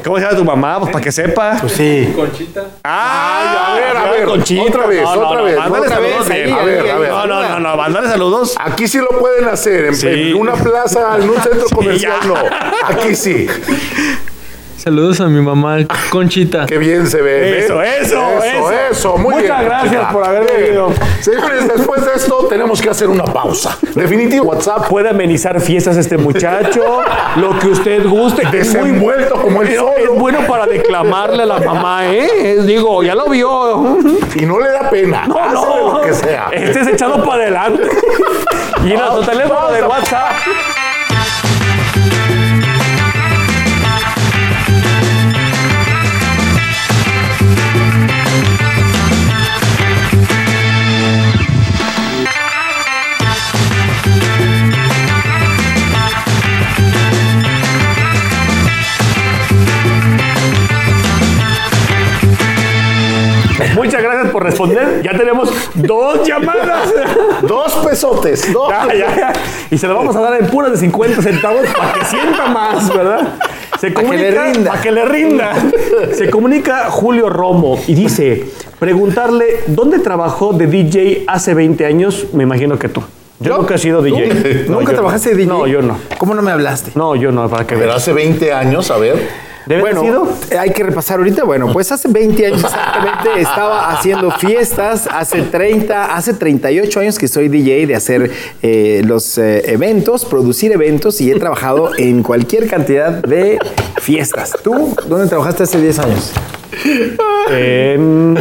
[0.05, 0.81] ¿Cómo se llama tu mamá?
[0.81, 1.59] Pues para que sepa.
[1.61, 2.13] Pues sí.
[2.83, 4.25] Ah, a ver, a ver.
[4.25, 4.63] Conchita.
[4.65, 5.57] Otra vez, No, no, otra no, vez.
[5.57, 6.53] mándale otra saludos, vez.
[6.53, 7.11] A ver, a ver.
[7.11, 8.55] No, no, no, no, mándale saludos.
[8.59, 9.85] Aquí sí lo pueden hacer.
[9.87, 10.09] En, Sí.
[10.09, 12.35] en una plaza, en un centro comercial, no.
[12.89, 13.47] Aquí sí.
[14.85, 15.79] Saludos a mi mamá
[16.11, 16.67] Conchita.
[16.67, 17.61] Qué bien se ve.
[17.61, 17.89] Eso, ¿eh?
[18.03, 18.71] eso, eso.
[18.71, 18.73] eso.
[18.91, 19.65] eso, Muy Muchas bien.
[19.71, 20.13] gracias Conchita.
[20.13, 20.93] por haber venido.
[21.21, 23.79] Señores, después de esto tenemos que hacer una pausa.
[23.95, 24.87] Definitivo, WhatsApp.
[24.89, 27.03] Puede amenizar fiestas este muchacho,
[27.37, 28.43] lo que usted guste.
[28.43, 29.93] Es muy Desenvuelto como el es, solo.
[29.97, 32.59] es bueno para declamarle a la mamá, ¿eh?
[32.67, 33.97] Digo, ya lo vio.
[34.35, 35.25] Y no le da pena.
[35.27, 35.93] No, no.
[35.95, 36.49] lo que sea.
[36.53, 37.85] Este es echado para adelante.
[38.85, 40.33] Y en nuestro teléfono de WhatsApp.
[63.75, 65.03] Muchas gracias por responder.
[65.03, 66.93] Ya tenemos dos llamadas.
[67.43, 68.53] Dos pesotes.
[68.53, 69.33] Dos Ya, ya, ya.
[69.71, 72.95] Y se lo vamos a dar en puras de 50 centavos para que sienta más,
[72.95, 73.35] ¿verdad?
[73.81, 74.71] Se comunica, le rinda.
[74.71, 75.53] Para que le rinda.
[76.15, 78.45] Se comunica Julio Romo y dice,
[78.79, 82.27] preguntarle, ¿dónde trabajó de DJ hace 20 años?
[82.33, 83.03] Me imagino que tú.
[83.41, 84.67] Yo, nunca he sido DJ.
[84.69, 85.37] No, ¿Nunca yo trabajaste no.
[85.37, 85.53] de DJ?
[85.53, 85.99] No, yo no.
[86.19, 86.93] ¿Cómo no me hablaste?
[86.95, 87.97] No, yo no, para que Pero veas.
[88.03, 89.17] hace 20 años, a ver.
[89.67, 90.29] ¿Debe Bueno, sido?
[90.59, 91.45] hay que repasar ahorita.
[91.45, 95.09] Bueno, pues hace 20 años exactamente estaba haciendo fiestas.
[95.11, 98.31] Hace 30, hace 38 años que soy DJ de hacer
[98.63, 103.59] eh, los eh, eventos, producir eventos y he trabajado en cualquier cantidad de
[104.01, 104.53] fiestas.
[104.63, 106.33] ¿Tú dónde trabajaste hace 10 años?
[107.51, 108.37] En,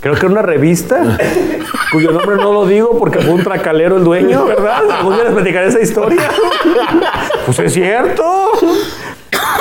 [0.00, 1.18] creo que en una revista
[1.92, 4.90] cuyo nombre no lo digo porque fue un tracalero el dueño, ¿verdad?
[4.90, 6.22] Algún día les platicaré esa historia.
[7.44, 8.24] Pues es cierto.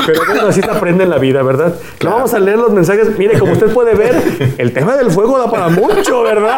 [0.06, 1.76] Pero bueno, así se aprende en la vida, ¿verdad?
[2.04, 3.18] No vamos a leer los mensajes.
[3.18, 6.58] Mire, como usted puede ver, el tema del fuego da para mucho, ¿verdad?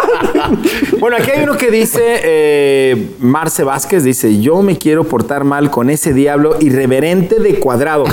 [0.99, 5.69] Bueno, aquí hay uno que dice, eh, Marce Vázquez dice, yo me quiero portar mal
[5.69, 8.05] con ese diablo irreverente de cuadrado.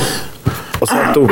[0.81, 1.27] O sea, tú.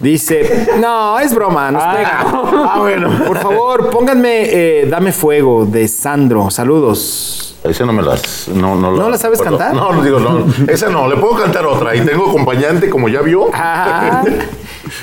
[0.00, 2.24] Dice, no, es broma, nos pega.
[2.24, 3.10] Ah, bueno.
[3.26, 6.50] Por favor, pónganme eh, Dame Fuego de Sandro.
[6.50, 7.49] Saludos.
[7.62, 8.48] Esa no me las.
[8.48, 9.74] No, no, ¿No la sabes cantar?
[9.74, 10.46] No, no digo, no.
[10.66, 11.94] Esa no, le puedo cantar otra.
[11.94, 13.50] Y tengo acompañante, como ya vio.
[13.52, 14.24] Ah.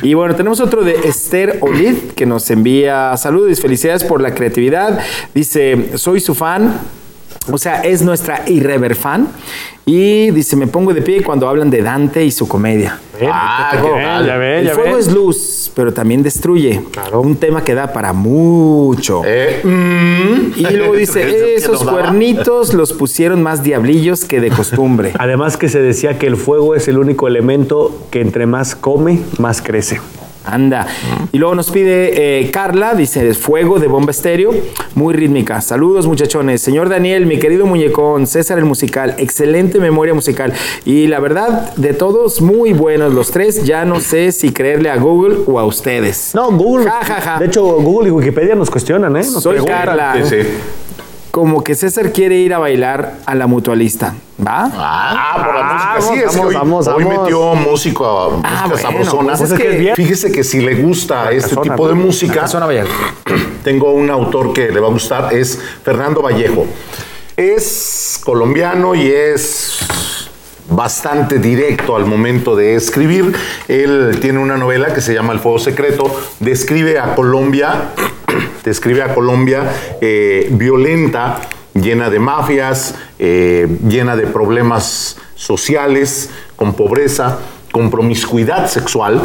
[0.01, 4.99] Y bueno, tenemos otro de Esther Olid que nos envía saludos felicidades por la creatividad.
[5.33, 6.79] Dice, soy su fan.
[7.51, 9.27] O sea, es nuestra irrever fan.
[9.85, 12.99] Y dice, me pongo de pie cuando hablan de Dante y su comedia.
[13.31, 16.81] Ah, qué ya El ya fuego es luz, pero también destruye.
[17.13, 19.21] Un tema que da para mucho.
[19.25, 20.59] Eh, mm.
[20.59, 25.13] Y luego dice, ¿Qué esos cuernitos los pusieron más diablillos que de costumbre.
[25.19, 29.21] Además que se decía que el fuego es el único elemento que entre más come,
[29.37, 30.01] más crece.
[30.53, 30.87] Anda.
[31.31, 34.51] Y luego nos pide eh, Carla, dice Fuego de Bomba Estéreo,
[34.95, 35.61] muy rítmica.
[35.61, 36.61] Saludos muchachones.
[36.61, 40.53] Señor Daniel, mi querido muñecón, César el musical, excelente memoria musical.
[40.85, 43.63] Y la verdad, de todos, muy buenos los tres.
[43.63, 46.31] Ya no sé si creerle a Google o a ustedes.
[46.33, 46.85] No, Google.
[46.85, 47.39] Ja, ja, ja.
[47.39, 49.19] De hecho, Google y Wikipedia nos cuestionan, ¿eh?
[49.19, 49.85] Nos Soy preguntan.
[49.85, 50.15] Carla.
[50.23, 50.47] Sí, sí.
[51.37, 54.15] Como que César quiere ir a bailar a la mutualista.
[54.43, 54.71] ¿Va?
[54.73, 56.13] Ah, por la Ah, música.
[56.15, 57.19] Sí, es que vamos, hoy, vamos, hoy vamos.
[57.21, 59.37] metió músico a música Ah, bueno, sabrosona.
[59.37, 62.47] pues es que- Fíjese que si le gusta este tipo de música,
[63.63, 66.65] tengo un autor que le va a gustar, es Fernando Vallejo.
[67.35, 69.77] Es colombiano y es
[70.71, 73.31] bastante directo al momento de escribir.
[73.67, 77.89] Él tiene una novela que se llama El Fuego Secreto, describe a Colombia,
[78.67, 81.41] describe a Colombia eh, violenta
[81.73, 87.39] llena de mafias, eh, llena de problemas sociales, con pobreza,
[87.71, 89.21] con promiscuidad sexual.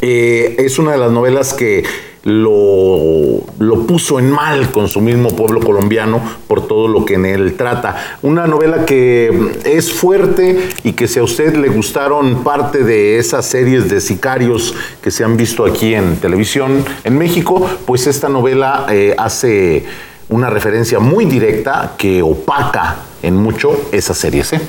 [0.00, 1.84] Eh, es una de las novelas que
[2.24, 7.26] lo, lo puso en mal con su mismo pueblo colombiano por todo lo que en
[7.26, 8.18] él trata.
[8.22, 13.46] Una novela que es fuerte y que si a usted le gustaron parte de esas
[13.46, 18.86] series de sicarios que se han visto aquí en televisión en México, pues esta novela
[18.90, 19.84] eh, hace
[20.28, 24.52] una referencia muy directa que opaca en mucho esas series.
[24.52, 24.60] ¿eh?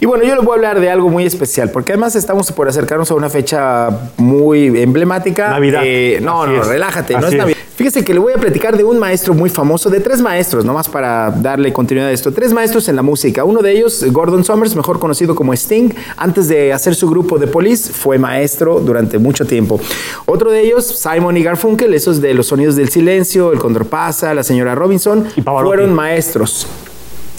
[0.00, 2.68] Y bueno, yo les voy a hablar de algo muy especial, porque además estamos por
[2.68, 5.50] acercarnos a una fecha muy emblemática.
[5.50, 5.82] Navidad.
[5.84, 6.68] Eh, no, Así no, es.
[6.68, 7.38] relájate, no Así es es.
[7.38, 7.58] Navidad.
[7.78, 10.88] Fíjese que le voy a platicar de un maestro muy famoso, de tres maestros, nomás
[10.88, 12.32] para darle continuidad a esto.
[12.32, 13.44] Tres maestros en la música.
[13.44, 17.46] Uno de ellos, Gordon Summers, mejor conocido como Sting, antes de hacer su grupo de
[17.46, 19.78] Police, fue maestro durante mucho tiempo.
[20.26, 24.34] Otro de ellos, Simon y Garfunkel, esos de los sonidos del silencio, El Condor pasa,
[24.34, 26.66] La señora Robinson, fueron maestros.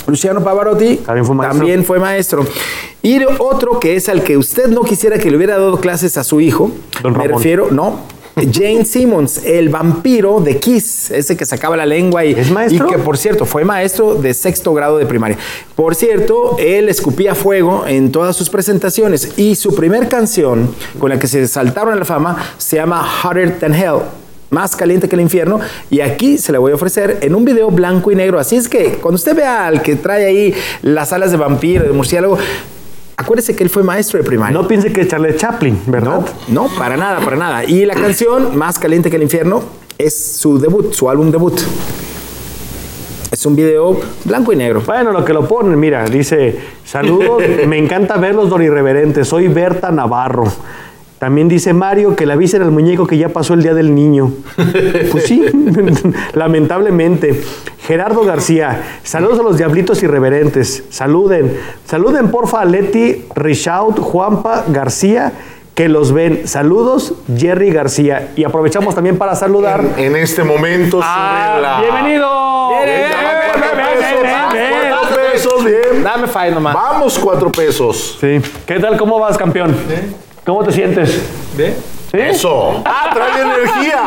[0.09, 2.45] Luciano Pavarotti también fue maestro.
[3.01, 6.23] Y otro que es al que usted no quisiera que le hubiera dado clases a
[6.23, 6.71] su hijo.
[7.01, 7.37] Don me Ramón.
[7.37, 7.99] refiero, no.
[8.53, 13.17] Jane Simmons, el vampiro de Kiss, ese que sacaba la lengua y, y que por
[13.17, 15.37] cierto fue maestro de sexto grado de primaria.
[15.75, 21.19] Por cierto, él escupía fuego en todas sus presentaciones y su primer canción con la
[21.19, 23.99] que se saltaron a la fama se llama Hotter Than Hell
[24.49, 27.69] más caliente que el infierno y aquí se la voy a ofrecer en un video
[27.69, 31.31] blanco y negro así es que cuando usted vea al que trae ahí las alas
[31.31, 32.37] de vampiro de murciélago
[33.17, 36.25] acuérdese que él fue maestro de primaria No piense que es Charlie Chaplin, ¿verdad?
[36.47, 39.63] no, no, para nada, para nada y la canción más caliente que el infierno
[39.97, 41.59] es su debut, su álbum debut
[43.31, 44.81] es un video blanco y negro.
[44.85, 49.91] Bueno, lo que lo ponen, mira, dice, saludos, me encanta verlos, don irreverente, soy Berta
[49.91, 50.45] Navarro.
[51.19, 54.31] También dice Mario que le avisen al muñeco que ya pasó el día del niño.
[55.11, 55.43] Pues sí,
[56.33, 57.41] lamentablemente.
[57.85, 60.83] Gerardo García, saludos a los diablitos irreverentes.
[60.89, 61.57] Saluden.
[61.85, 65.33] Saluden porfa a Leti, Richaud, Juanpa, García,
[65.73, 66.47] que los ven.
[66.47, 68.31] Saludos, Jerry García.
[68.35, 69.83] Y aprovechamos también para saludar.
[69.97, 71.81] En este momento Ah, sube la...
[71.81, 72.69] ¡Bienvenido!
[72.85, 74.29] Venga, cuatro pesos,
[74.89, 76.03] cuatro pesos, bien.
[76.03, 76.73] Dame five nomás.
[76.75, 78.17] Vamos, cuatro pesos.
[78.21, 78.39] Sí.
[78.65, 78.97] ¿Qué tal?
[78.97, 79.75] ¿Cómo vas, campeón?
[80.49, 81.21] ¿Cómo te sientes?
[81.55, 81.75] ¿Ve?
[82.09, 82.17] ¿Sí?
[82.19, 82.81] Eso.
[82.83, 83.99] Ah, trae energía.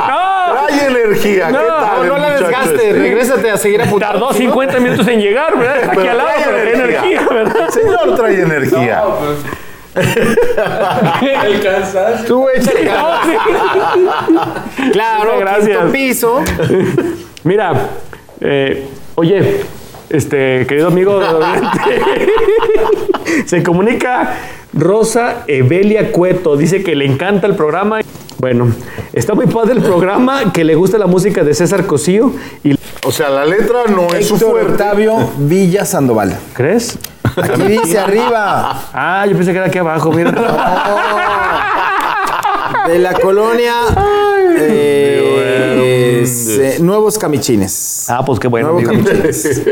[0.66, 1.46] Trae energía.
[1.46, 2.92] ¿Qué No, tal, no la desgaste, este?
[2.94, 4.18] regrésate a seguir apuntando.
[4.26, 5.90] Tardó 50 minutos en llegar, ¿verdad?
[5.90, 7.68] Aquí al lado, trae pero energía, ¿verdad?
[7.68, 9.04] Señor, trae energía.
[11.44, 12.26] El cansancio.
[12.26, 12.90] Tú échale.
[14.92, 15.90] Claro, Gracias.
[15.92, 16.42] piso.
[17.44, 17.72] Mira,
[18.40, 19.60] eh, oye,
[20.10, 21.20] este, querido amigo,
[23.46, 24.34] se comunica
[24.72, 28.00] Rosa Evelia Cueto, dice que le encanta el programa.
[28.38, 28.72] Bueno,
[29.12, 32.32] está muy padre el programa, que le gusta la música de César Cosío
[32.64, 34.72] y O sea, la letra no es su fuerte.
[34.72, 36.38] Octavio Villa Sandoval.
[36.54, 36.98] ¿crees?
[37.36, 38.88] Aquí dice arriba.
[38.92, 40.32] Ah, yo pensé que era aquí abajo, mira.
[42.88, 43.74] De la colonia
[44.58, 46.26] eh,
[46.80, 48.06] Nuevos Camichines.
[48.08, 48.72] Ah, pues qué bueno.
[48.72, 48.90] Nuevos.
[48.90, 49.62] Camichines.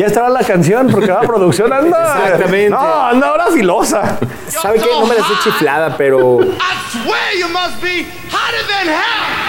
[0.00, 2.22] Ya estará la canción porque la producción anda.
[2.24, 2.70] Exactamente.
[2.70, 4.18] No, anda ahora filosa.
[4.48, 4.88] ¿Sabe qué?
[4.98, 6.46] No me la sé chiflada, pero I
[6.90, 9.39] swear you must be hotter than hell.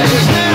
[0.00, 0.47] Yes.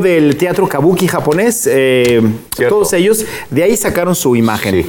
[0.00, 1.66] Del teatro kabuki japonés.
[1.70, 2.22] eh,
[2.68, 4.86] todos ellos, de ahí sacaron su imagen.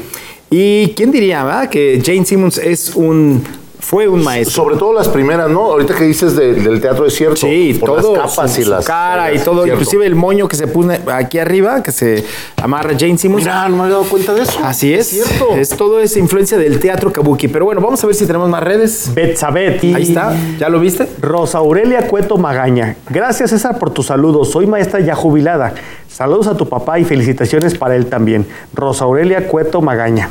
[0.49, 1.69] Y quién diría, ¿verdad?
[1.69, 3.43] Que Jane Simmons es un.
[3.85, 4.63] Fue un maestro.
[4.63, 5.65] Sobre todo las primeras, ¿no?
[5.65, 7.35] Ahorita que dices de- del teatro es cierto.
[7.35, 9.73] Sí, por todo, las capas su, y su las cara y todo, cierto.
[9.81, 12.23] inclusive el moño que se pone aquí arriba, que se
[12.61, 13.43] amarra Jane Simmons.
[13.43, 14.57] Mira, no me había dado cuenta de eso.
[14.63, 15.11] Así es.
[15.13, 15.53] Es cierto.
[15.55, 17.49] Es todo esa influencia del teatro kabuki.
[17.49, 19.11] Pero bueno, vamos a ver si tenemos más redes.
[19.13, 19.83] Betsabet.
[19.83, 21.07] Ahí está, ¿ya lo viste?
[21.21, 22.95] Rosa Aurelia Cueto Magaña.
[23.09, 24.49] Gracias César por tus saludos.
[24.49, 25.73] Soy maestra ya jubilada.
[26.07, 28.45] Saludos a tu papá y felicitaciones para él también.
[28.73, 30.29] Rosa Aurelia Cueto Magaña.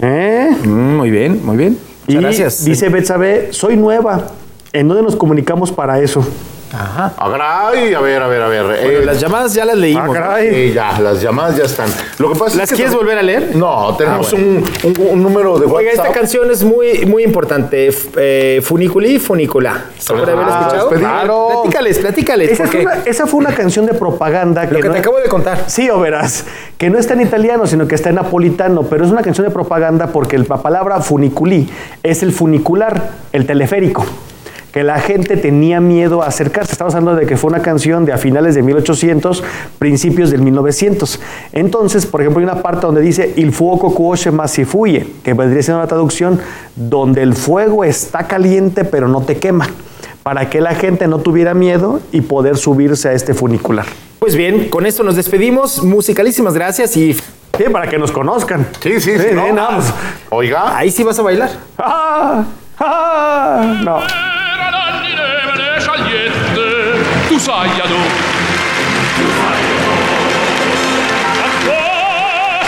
[0.00, 0.50] ¿Eh?
[0.64, 1.78] Mm, muy bien, muy bien.
[2.06, 2.64] Muchas Y gracias.
[2.64, 4.28] Dice Betsabe, soy nueva.
[4.72, 6.26] ¿En dónde nos comunicamos para eso?
[6.72, 7.12] Ajá.
[7.16, 8.64] A ver, ay, a ver, a ver, a ver.
[8.64, 10.16] Bueno, eh, las llamadas ya las leímos.
[10.16, 11.88] Ah, eh, ya, las llamadas ya están.
[12.18, 13.54] Lo que pasa ¿Las es que quieres volver a leer?
[13.54, 14.64] No, tenemos Ah, bueno.
[14.84, 16.16] un, un- un número de Oiga, esta WhatsApp.
[16.18, 17.86] canción es muy, muy importante.
[17.88, 19.84] F- eh, funiculi, funicula.
[19.98, 20.88] ¿Se haber Ah, escuchado?
[20.90, 21.08] despedida.
[21.12, 21.48] Claro.
[21.62, 22.50] Platícales, platícales.
[22.50, 25.18] Esa, porque fue una, esa fue una canción de propaganda lo que no- te acabo
[25.18, 25.64] de contar.
[25.68, 26.44] Sí, o verás,
[26.78, 29.52] que no está en italiano, sino que está en napolitano, pero es una canción de
[29.52, 31.70] propaganda porque la palabra funiculí
[32.02, 34.04] es el funicular, el teleférico,
[34.76, 36.72] que la gente tenía miedo a acercarse.
[36.72, 39.42] Estamos hablando de que fue una canción de a finales de 1800,
[39.78, 41.18] principios del 1900.
[41.52, 45.32] Entonces, por ejemplo, hay una parte donde dice Il fuoco cuoce ma si fuye, que
[45.32, 46.38] vendría siendo una traducción
[46.74, 49.66] donde el fuego está caliente pero no te quema,
[50.22, 53.86] para que la gente no tuviera miedo y poder subirse a este funicular.
[54.18, 55.82] Pues bien, con esto nos despedimos.
[55.82, 57.16] Musicalísimas gracias y
[57.56, 58.68] Sí, para que nos conozcan.
[58.82, 59.28] Sí, sí, sí.
[59.32, 59.50] no.
[59.54, 59.94] nada más.
[60.28, 60.76] Oiga.
[60.76, 61.48] ahí sí vas a bailar.
[61.78, 62.44] Ah,
[62.78, 64.25] ah, no.
[64.66, 66.58] canonnine me le scegliette
[67.28, 68.00] tu saiano
[69.16, 69.92] tu saiano
[71.44, 71.48] a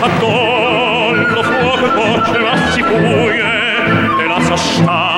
[0.00, 2.80] a dollo fuoco voce la si
[4.20, 5.13] e la sa